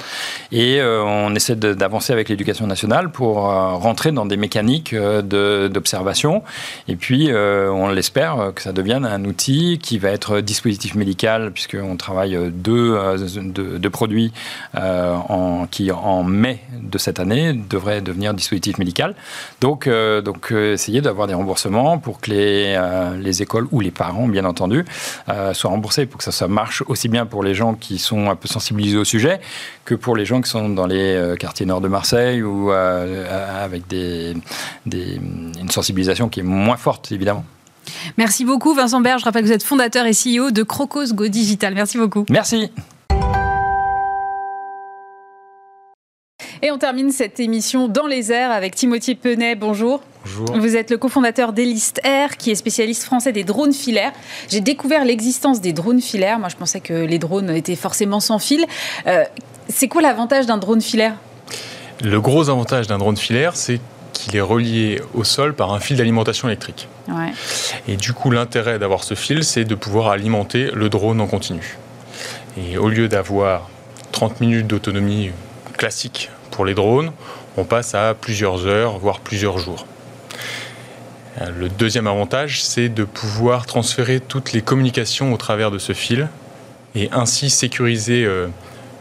[0.51, 6.43] Et euh, on essaie d'avancer avec l'éducation nationale pour euh, rentrer dans des mécaniques d'observation.
[6.89, 11.97] Et puis, on l'espère que ça devienne un outil qui va être dispositif médical, puisqu'on
[11.97, 12.99] travaille deux,
[13.79, 14.33] deux, produits
[14.75, 19.15] en, qui, en mai de cette année, devraient devenir dispositif médical.
[19.61, 19.89] Donc,
[20.25, 22.81] donc essayer d'avoir des remboursements pour que les,
[23.21, 24.85] les écoles ou les parents, bien entendu,
[25.53, 28.37] soient remboursés pour que ça, ça marche aussi bien pour les gens qui sont un
[28.37, 29.41] peu sensibilisés au sujet
[29.85, 33.65] que pour les gens qui sont dans les euh, quartiers nord de Marseille ou euh,
[33.65, 34.35] avec des,
[34.91, 37.45] une sensibilisation qui est moins forte, évidemment.
[38.17, 39.21] Merci beaucoup Vincent Berge.
[39.21, 41.75] Je rappelle que vous êtes fondateur et CEO de Crocos Go Digital.
[41.75, 42.25] Merci beaucoup.
[42.31, 42.71] Merci.
[46.65, 49.57] Et on termine cette émission dans les airs avec Timothy Penet.
[49.57, 50.01] Bonjour.
[50.25, 50.57] Bonjour.
[50.57, 54.13] Vous êtes le cofondateur d'Elist Air, qui est spécialiste français des drones filaires.
[54.49, 56.39] J'ai découvert l'existence des drones filaires.
[56.39, 58.65] Moi, je pensais que les drones étaient forcément sans fil.
[59.09, 59.25] Euh,
[59.69, 61.17] c'est quoi l'avantage d'un drone filaire?
[62.01, 63.81] Le gros avantage d'un drone filaire, c'est
[64.13, 66.87] qu'il est relié au sol par un fil d'alimentation électrique.
[67.09, 67.33] Ouais.
[67.89, 71.77] Et du coup, l'intérêt d'avoir ce fil, c'est de pouvoir alimenter le drone en continu.
[72.57, 73.69] Et au lieu d'avoir
[74.13, 75.33] 30 minutes d'autonomie
[75.77, 77.11] classique pour les drones,
[77.57, 79.87] on passe à plusieurs heures, voire plusieurs jours.
[81.41, 86.29] Le deuxième avantage, c'est de pouvoir transférer toutes les communications au travers de ce fil
[86.95, 88.49] et ainsi sécuriser euh,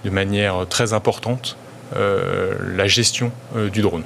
[0.05, 1.57] de manière très importante
[1.95, 4.03] euh, la gestion euh, du drone.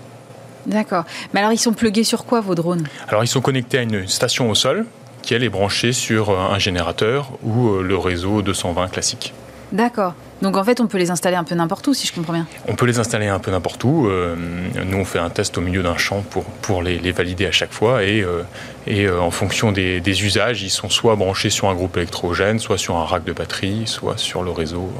[0.66, 1.06] D'accord.
[1.34, 2.88] Mais alors, ils sont plugués sur quoi vos drones?
[3.08, 4.86] Alors, ils sont connectés à une station au sol
[5.22, 9.34] qui, elle, est branchée sur un générateur ou le réseau 220 classique.
[9.72, 10.14] D'accord.
[10.42, 12.46] Donc en fait, on peut les installer un peu n'importe où, si je comprends bien.
[12.68, 14.08] On peut les installer un peu n'importe où.
[14.08, 14.36] Euh,
[14.86, 17.72] nous, on fait un test au milieu d'un champ pour, pour les, valider à chaque
[17.72, 18.04] fois.
[18.04, 18.44] Et, euh,
[18.86, 22.78] et euh, en fonction des, usages, ils sont soit branchés sur un groupe électrogène, soit
[22.78, 24.92] sur un rack de batterie, soit sur le réseau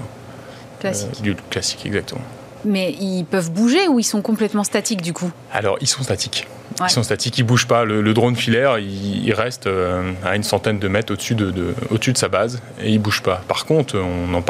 [0.80, 1.22] classique.
[1.22, 2.22] du classique, exactement.
[2.66, 6.48] Mais ils peuvent bouger ou ils sont complètement statiques du coup Alors, ils sont statiques.
[6.82, 7.86] Ils sont statiques, ils bougent pas.
[7.86, 12.28] Le, drone filaire, il, reste euh, à une centaine de mètres au-dessus de, de sa
[12.28, 13.42] base et il bouge pas.
[13.48, 14.42] Par contre, on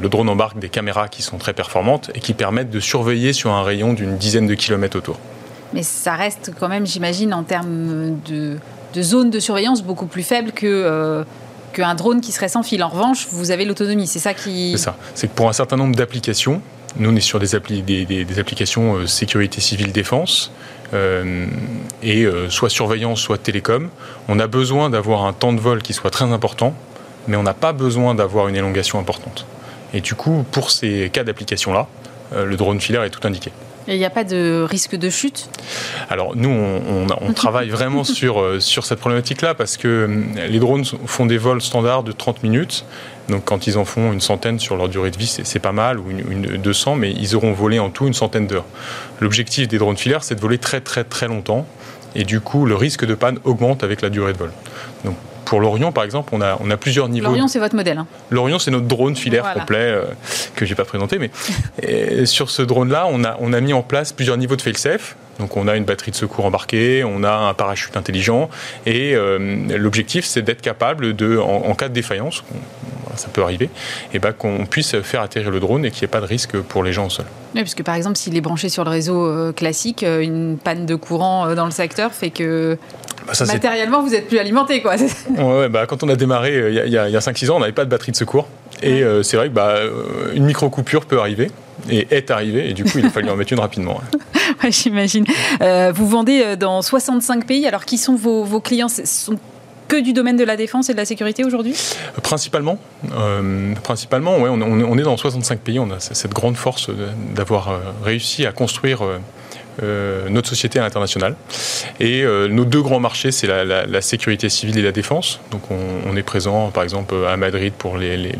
[0.00, 3.52] le drone embarque des caméras qui sont très performantes et qui permettent de surveiller sur
[3.52, 5.18] un rayon d'une dizaine de kilomètres autour.
[5.72, 8.58] Mais ça reste quand même, j'imagine, en termes de,
[9.00, 10.66] zone de surveillance beaucoup plus faible que.
[10.66, 11.24] Euh,
[11.72, 12.82] qu'un drone qui serait sans fil.
[12.82, 14.08] En revanche, vous avez l'autonomie.
[14.08, 14.72] C'est ça qui.
[14.72, 14.96] C'est ça.
[15.14, 16.60] C'est que pour un certain nombre d'applications,
[16.96, 20.52] nous, on est sur des, applications euh, sécurité civile défense,
[20.92, 21.46] euh,
[22.02, 23.90] et euh, soit surveillance, soit télécom.
[24.28, 26.74] On a besoin d'avoir un temps de vol qui soit très important,
[27.28, 29.46] mais on n'a pas besoin d'avoir une élongation importante.
[29.94, 31.86] Et du coup, pour ces cas d'application-là,
[32.32, 33.50] le drone filaire est tout indiqué.
[33.88, 35.48] Il n'y a pas de risque de chute?
[36.08, 40.58] Alors nous, on, on, travaille vraiment sur, euh, sur cette problématique-là parce que euh, les
[40.58, 42.84] drones font des vols standards de 30 minutes.
[43.28, 45.98] Donc quand ils en font une centaine sur leur durée de vie, c'est pas mal,
[45.98, 48.64] ou une, une, 200, mais ils auront volé en tout une centaine d'heures.
[49.20, 51.66] L'objectif des drones filaires, c'est de voler très très très longtemps.
[52.16, 54.50] Et du coup, le risque de panne augmente avec la durée de vol.
[55.04, 55.16] Donc
[55.50, 57.26] pour l'Orion, par exemple, on a, on a plusieurs niveaux.
[57.26, 57.98] L'Orion, c'est votre modèle.
[57.98, 58.06] Hein.
[58.30, 60.04] L'Orion, c'est notre drone filaire complet euh,
[60.54, 61.18] que j'ai pas présenté.
[61.18, 65.16] Mais sur ce drone-là, on a, on a mis en place plusieurs niveaux de fail-safe.
[65.40, 68.48] Donc on a une batterie de secours embarquée, on a un parachute intelligent.
[68.86, 72.44] Et euh, l'objectif, c'est d'être capable, de, en, cas de défaillance,
[73.16, 73.70] ça peut arriver, et
[74.14, 76.56] eh ben, qu'on puisse faire atterrir le drone et qu'il n'y ait pas de risque
[76.60, 77.24] pour les gens au sol.
[77.56, 80.86] Oui, parce que par exemple, s'il est branché sur le réseau euh, classique, une panne
[80.86, 82.78] de courant dans le secteur fait que
[83.38, 84.96] bah, Matériellement, vous n'êtes plus alimenté, quoi.
[85.38, 87.84] ouais, bah, quand on a démarré euh, il y a, 5-6 ans, on n'avait pas
[87.84, 88.48] de batterie de secours.
[88.82, 91.50] Et euh, c'est vrai que bah, euh, une micro-coupure peut arriver
[91.88, 92.70] et est arrivée.
[92.70, 94.00] Et du coup, il a fallu en mettre une rapidement.
[94.62, 94.70] Ouais.
[94.70, 95.24] J'imagine.
[95.94, 97.66] vous vendez dans 65 pays.
[97.66, 98.88] Alors, qui sont vos, clients?
[98.88, 99.38] Ce sont
[99.88, 101.74] que du domaine de la défense et de la sécurité aujourd'hui?
[102.22, 102.78] Principalement.
[103.82, 105.78] principalement, ouais, on, on, est dans 65 pays.
[105.78, 106.90] On a cette grande force
[107.34, 109.02] d'avoir réussi à construire
[110.28, 111.36] notre société internationale.
[111.98, 115.40] Et euh, nos deux grands marchés, c'est la, sécurité civile et la défense.
[115.50, 118.34] Donc on, est présent, par exemple, à Madrid pour les,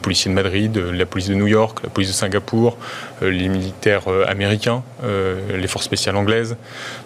[0.00, 2.76] policiers de Madrid, la police de New York, la police de Singapour,
[3.13, 6.56] euh, les militaires américains, les forces spéciales anglaises,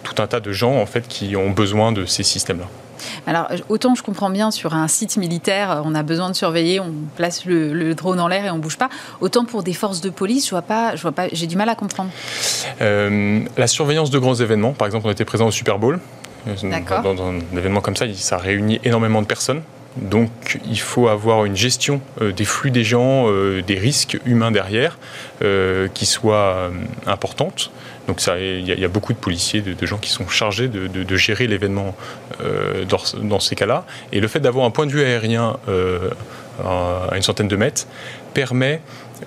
[0.03, 2.67] tout un tas de gens en fait qui ont besoin de ces systèmes-là.
[3.27, 6.93] Alors, autant je comprends bien sur un site militaire, on a besoin de surveiller, on
[7.15, 8.89] place le, drone en l'air et on bouge pas.
[9.21, 11.69] Autant pour des forces de police, je vois pas, je vois pas, j'ai du mal
[11.69, 12.11] à comprendre.
[12.81, 15.99] Euh, la surveillance de grands événements, par exemple, on était présent au Super Bowl.
[16.45, 19.61] Dans, dans, un événement comme ça, ça réunit énormément de personnes.
[19.97, 24.51] Donc il faut avoir une gestion euh, des flux des gens, euh, des risques humains
[24.51, 24.97] derrière,
[25.93, 26.69] qui soit
[27.05, 27.71] importante.
[28.09, 31.95] Donc il y, a beaucoup de policiers, de, gens qui sont chargés de, gérer l'événement
[32.41, 33.85] euh, dans, ces cas-là.
[34.11, 36.09] Et le fait d'avoir un point de vue aérien euh,
[36.65, 37.85] à une centaine de mètres
[38.33, 38.81] permet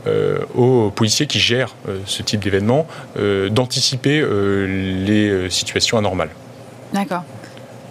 [0.09, 2.89] euh, aux policiers qui gèrent ce type d'événement
[3.51, 4.21] d'anticiper
[4.67, 6.31] les situations anormales.
[6.93, 7.23] D'accord.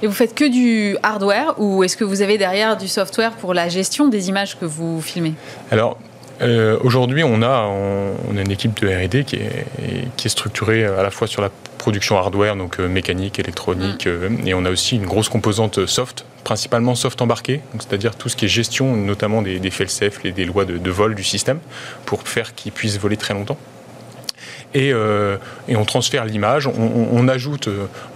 [0.04, 3.54] Et vous faites que du hardware ou est-ce que vous avez derrière du software pour
[3.54, 5.34] la gestion des images que vous filmez?
[5.70, 5.98] Alors,
[6.42, 9.66] euh, aujourd'hui, on a, on, a une équipe de R&D qui est,
[10.18, 14.10] qui est structurée à la fois sur la production hardware, donc euh, mécanique, électronique, mm.
[14.10, 18.36] euh, et on a aussi une grosse composante soft, principalement soft embarqué, c'est-à-dire tout ce
[18.36, 21.60] qui est gestion, notamment des, des fail-safe, des lois de, vol du système,
[22.06, 23.58] pour faire qu'il puisse voler très longtemps.
[24.74, 24.90] Et,
[25.68, 27.70] et, on transfère l'image, on, ajoute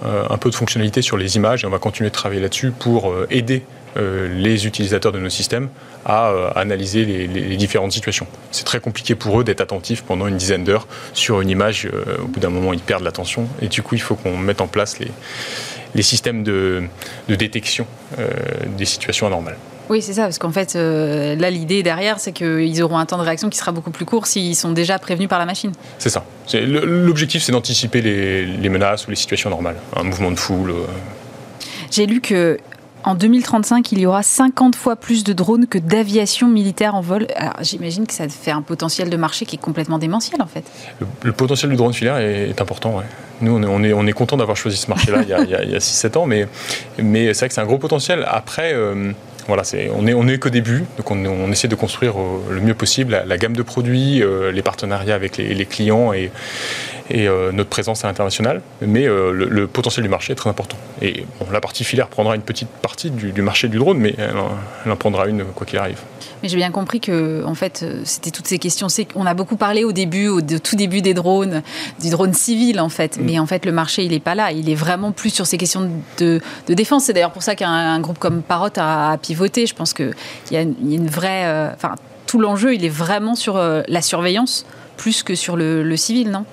[0.04, 3.14] un peu de fonctionnalité sur les images et on va continuer de travailler là-dessus pour
[3.30, 3.64] aider
[3.98, 5.70] euh, les utilisateurs de nos systèmes
[6.04, 8.28] à euh, analyser les, différentes situations.
[8.52, 11.86] C'est très compliqué pour eux d'être attentifs pendant une dizaine d'heures sur une image.
[11.86, 13.48] Euh, au bout d'un moment, ils perdent l'attention.
[13.62, 16.84] Et du coup, il faut qu'on mette en place les, systèmes de,
[17.30, 17.88] détection
[18.68, 19.56] des situations anormales.
[19.90, 23.24] Oui, c'est ça, parce qu'en fait, là, l'idée derrière, c'est qu'ils auront un temps de
[23.24, 25.72] réaction qui sera beaucoup plus court s'ils sont déjà prévenus par la machine.
[26.00, 26.24] C'est ça.
[26.54, 30.74] L'objectif, c'est d'anticiper les, les, menaces ou les situations normales, un mouvement de foule.
[31.92, 32.58] J'ai lu que
[33.06, 37.28] en 2035, il y aura 50 fois plus de drones que d'aviation militaire en vol.
[37.36, 40.64] Alors j'imagine que ça fait un potentiel de marché qui est complètement démentiel en fait.
[41.22, 43.04] Le, potentiel du drone filaire est, important,
[43.42, 46.26] Nous, on est, on est, content d'avoir choisi ce marché-là il y a, 6-7 ans,
[46.26, 46.48] mais,
[46.98, 48.26] mais c'est vrai que c'est un gros potentiel.
[48.28, 49.12] Après, euh,
[49.48, 49.62] voilà,
[49.96, 53.24] on n'est on est qu'au début, donc on, essaie de construire euh, le mieux possible
[53.26, 56.32] la, gamme de produits, euh, les partenariats avec les, clients et,
[57.10, 58.62] et euh, notre présence à l'international.
[58.82, 60.78] Mais le, potentiel du marché est très important.
[61.02, 64.96] Et la partie filaire prendra une petite partie du, marché du drone, mais elle, en
[64.96, 66.00] prendra une quoi qu'il arrive.
[66.42, 68.88] Mais j'ai bien compris que, en fait, c'était toutes ces questions.
[69.16, 71.64] On a beaucoup parlé au début, au tout début des drones,
[72.00, 73.18] du drone civil, en fait.
[73.18, 73.22] Mm.
[73.24, 74.52] Mais en fait, le marché, il n'est pas là.
[74.52, 77.06] Il est vraiment plus sur ces questions de, défense.
[77.06, 80.14] C'est d'ailleurs pour ça qu'un groupe comme Parrot a, a je pense qu'il
[80.52, 81.46] y, a une vraie.
[81.46, 81.96] Euh, enfin,
[82.26, 84.66] tout l'enjeu, il est vraiment sur euh, la surveillance
[84.98, 86.46] plus que sur le, civil, non?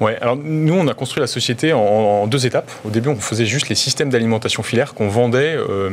[0.00, 2.70] Alors nous, on a construit la société en, deux étapes.
[2.84, 5.90] Au début, on faisait juste les systèmes d'alimentation filaire qu'on vendait euh,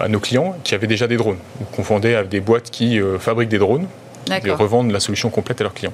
[0.00, 3.00] à nos clients qui avaient déjà des drones, ou qu'on vendait à des boîtes qui
[3.18, 3.86] fabriquent des drones
[4.28, 5.92] de revendre la solution complète à leurs clients.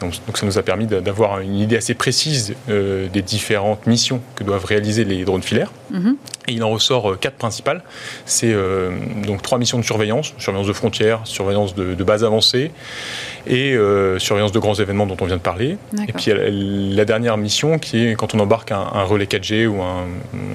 [0.00, 4.44] Donc, ça nous a permis d'avoir une idée assez précise euh, des différentes missions que
[4.44, 5.72] doivent réaliser les drones filaires.
[5.90, 6.16] Mhm.
[6.48, 7.82] Et il en ressort euh, quatre principales.
[8.26, 8.90] C'est euh,
[9.26, 12.70] donc trois missions de surveillance, surveillance de frontières, surveillance de, de bases avancées
[13.46, 13.76] et
[14.18, 15.76] surveillance de grands événements dont on vient de parler.
[16.06, 16.32] Et puis
[16.94, 20.06] la dernière mission qui est quand on embarque un, relais 4G ou un,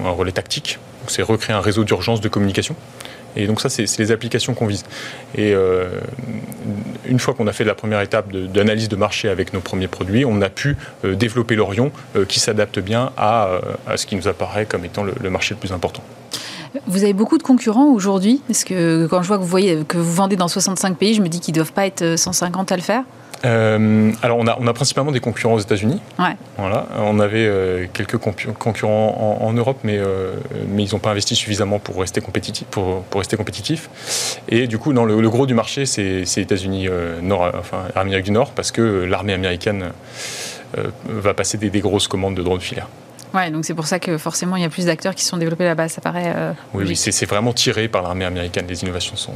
[0.06, 2.76] un relais tactique, c'est recréer un réseau d'urgence de communication
[3.36, 4.84] Et donc ça, c'est les applications qu'on vise.
[5.36, 5.54] Et
[7.06, 10.24] une fois qu'on a fait la première étape d'analyse de, marché avec nos premiers produits,
[10.24, 11.92] on a pu développer l'Orion
[12.26, 13.60] qui s'adapte bien à,
[13.96, 16.02] ce qui nous apparaît comme étant le marché le plus important.
[16.86, 19.96] Vous avez beaucoup de concurrents aujourd'hui Parce que quand je vois que vous, voyez, que
[19.96, 22.76] vous vendez dans 65 pays, je me dis qu'ils ne doivent pas être 150 à
[22.76, 23.04] le faire.
[23.44, 26.00] Euh, alors on a, on a, principalement des concurrents aux États-Unis.
[26.18, 26.36] Ouais.
[26.56, 26.86] Voilà.
[26.98, 30.34] On avait euh, quelques concurrents en, Europe, mais, euh,
[30.68, 32.66] mais ils n'ont pas investi suffisamment pour rester compétitifs.
[32.68, 33.88] Pour, pour rester compétitif.
[34.48, 36.88] Et du coup, dans le, le gros du marché, c'est États-Unis
[37.22, 39.92] Nord, enfin Amérique du Nord, parce que l'armée américaine
[41.06, 42.88] va passer des, des, grosses commandes de drones filaires.
[43.34, 45.64] Ouais, donc c'est pour ça que forcément il y a plus d'acteurs qui sont développés
[45.64, 46.32] là-bas, ça paraît.
[46.34, 49.32] Euh, oui, oui c'est vraiment tiré par l'armée américaine, les innovations sont.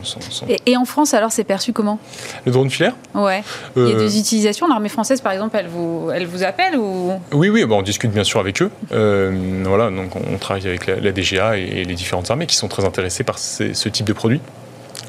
[0.67, 1.99] Et, en France, alors, c'est perçu comment?
[2.45, 2.95] Le drone filaire?
[3.15, 3.43] Ouais.
[3.77, 4.67] Il y a euh, des utilisations.
[4.67, 7.13] L'armée française, par exemple, elle vous, elle vous appelle ou?
[7.33, 8.71] Oui, oui, bon, on discute bien sûr avec eux.
[8.93, 12.85] Euh, voilà, donc on, travaille avec la, DGA et, les différentes armées qui sont très
[12.85, 14.41] intéressées par ce type de produit.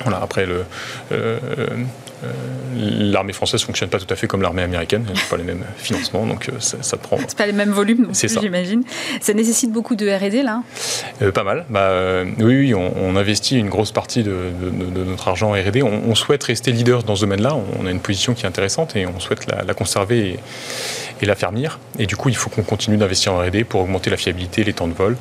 [0.03, 0.65] Voilà, après, le,
[1.11, 1.37] euh,
[2.75, 6.25] l'armée française fonctionne pas tout à fait comme l'armée américaine, n'a pas les mêmes financements,
[6.25, 7.17] donc euh, ça, ça prend.
[7.27, 8.83] C'est pas les mêmes volumes, j'imagine.
[9.21, 10.63] Ça nécessite beaucoup de R&D là.
[11.21, 11.65] Euh, pas mal.
[11.69, 14.33] Bah, oui, oui on, investit une grosse partie de,
[15.05, 15.83] notre argent en R&D.
[15.83, 17.55] On, souhaite rester leader dans ce domaine-là.
[17.79, 20.39] On a une position qui est intéressante et on souhaite la, conserver et,
[21.21, 21.79] et, la venir.
[21.99, 24.73] Et du coup, il faut qu'on continue d'investir en R&D pour augmenter la fiabilité, les
[24.73, 25.17] temps de vol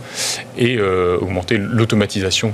[0.57, 2.53] et augmenter l'automatisation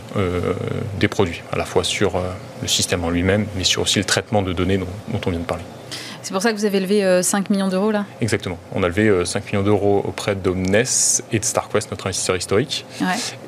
[0.98, 2.20] des produits, à la fois sur
[2.62, 4.86] le système en lui-même, mais sur aussi le traitement de données dont,
[5.26, 5.64] on vient de parler.
[6.22, 8.04] C'est pour ça que vous avez levé 5 euh, millions d'euros là?
[8.20, 8.58] Exactement.
[8.74, 10.84] On a levé 5 euh, millions d'euros auprès d'Omnes
[11.32, 12.84] et de StarQuest, notre investisseur historique.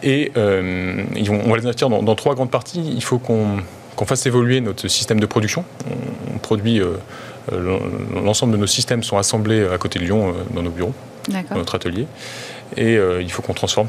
[0.03, 2.82] Et euh, on va les investir dans, trois grandes parties.
[2.95, 3.61] Il faut qu'on
[4.07, 5.64] fasse évoluer notre système de production.
[6.34, 6.80] On, produit,
[8.14, 10.94] l'ensemble de nos systèmes sont assemblés à côté de Lyon dans nos bureaux,
[11.28, 12.07] dans notre atelier.
[12.76, 13.88] Et il faut qu'on transforme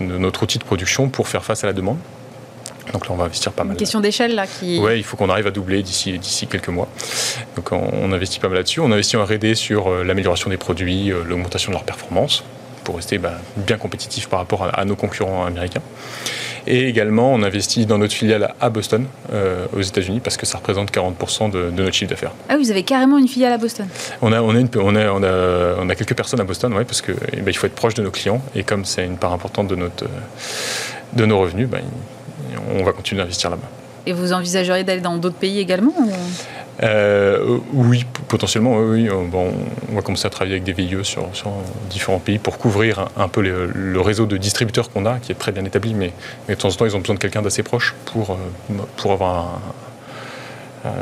[0.00, 1.98] notre outil de production pour faire face à la demande.
[2.92, 3.74] Donc là, on va investir pas mal.
[3.74, 4.78] Une question d'échelle là qui.
[4.78, 6.88] Ouais, il faut qu'on arrive à doubler d'ici d'ici quelques mois.
[7.56, 8.80] Donc on, investit pas mal là-dessus.
[8.80, 12.44] On investit en R&D sur euh, l'amélioration des produits, euh, l'augmentation de leur performance
[12.84, 15.82] pour rester bah, bien compétitif par rapport à, nos concurrents américains.
[16.70, 20.58] Et également, on investit dans notre filiale à Boston, euh, aux États-Unis, parce que ça
[20.58, 22.32] représente 40% de, notre chiffre d'affaires.
[22.50, 23.86] Ah, vous avez carrément une filiale à Boston
[24.20, 26.84] on a, on, a on, a, on, a, on a quelques personnes à Boston, ouais,
[26.84, 28.42] parce qu'il eh ben, il faut être proche de nos clients.
[28.54, 30.04] Et comme c'est une part importante de, notre,
[31.14, 31.78] de nos revenus, bah,
[32.74, 33.77] on va continuer d'investir là-bas.
[34.08, 35.92] Et vous envisageriez d'aller dans d'autres pays également
[36.82, 39.08] euh, oui, potentiellement, oui.
[39.08, 39.52] Bon,
[39.90, 41.28] on va commencer à travailler avec des VIE sur,
[41.90, 45.50] différents pays pour couvrir un, peu le réseau de distributeurs qu'on a, qui est très
[45.52, 46.12] bien établi, mais,
[46.48, 49.60] de temps en temps, ils ont besoin de quelqu'un d'assez proche pour, euh, pour avoir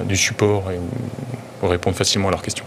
[0.08, 0.80] du support et
[1.60, 2.64] pour répondre facilement à leurs questions.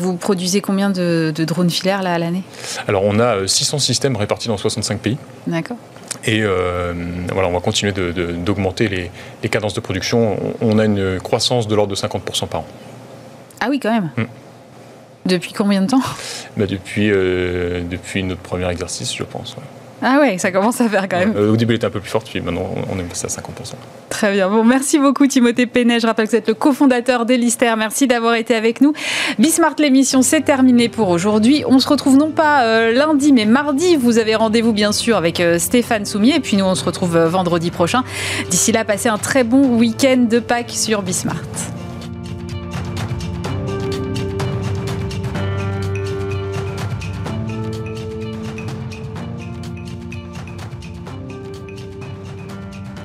[0.00, 2.42] Vous produisez combien de, drones filaires là, à l'année?
[2.88, 5.18] Alors, on a 600 systèmes répartis dans 65 pays.
[5.46, 5.76] D'accord.
[6.24, 6.92] Et euh,
[7.32, 10.36] voilà, on va continuer d'augmenter les, cadences de production.
[10.60, 12.66] On, a une croissance de l'ordre de 50% par an.
[13.60, 14.10] Ah oui, quand même.
[14.16, 14.24] Mm.
[15.26, 16.02] Depuis combien de temps?
[16.56, 19.56] Bah depuis, euh, depuis notre premier exercice, je pense.
[20.02, 21.36] Ah ouais, ça commence à faire quand même.
[21.36, 23.74] au début, il était un peu plus forte, puis maintenant, on est passé à 50%.
[24.08, 24.48] Très bien.
[24.48, 26.00] Bon, merci beaucoup, Timothée Pénet.
[26.00, 27.72] Je rappelle que vous êtes le cofondateur d'Elister.
[27.78, 28.92] Merci d'avoir été avec nous.
[29.38, 31.64] Bismart, l'émission, c'est terminé pour aujourd'hui.
[31.66, 33.96] On se retrouve non pas euh, lundi, mais mardi.
[33.96, 36.36] Vous avez rendez-vous, bien sûr, avec euh, Stéphane Soumier.
[36.36, 38.04] Et puis nous, on se retrouve euh, vendredi prochain.
[38.50, 41.79] D'ici là, passez un très bon week-end de Pâques sur Bismart.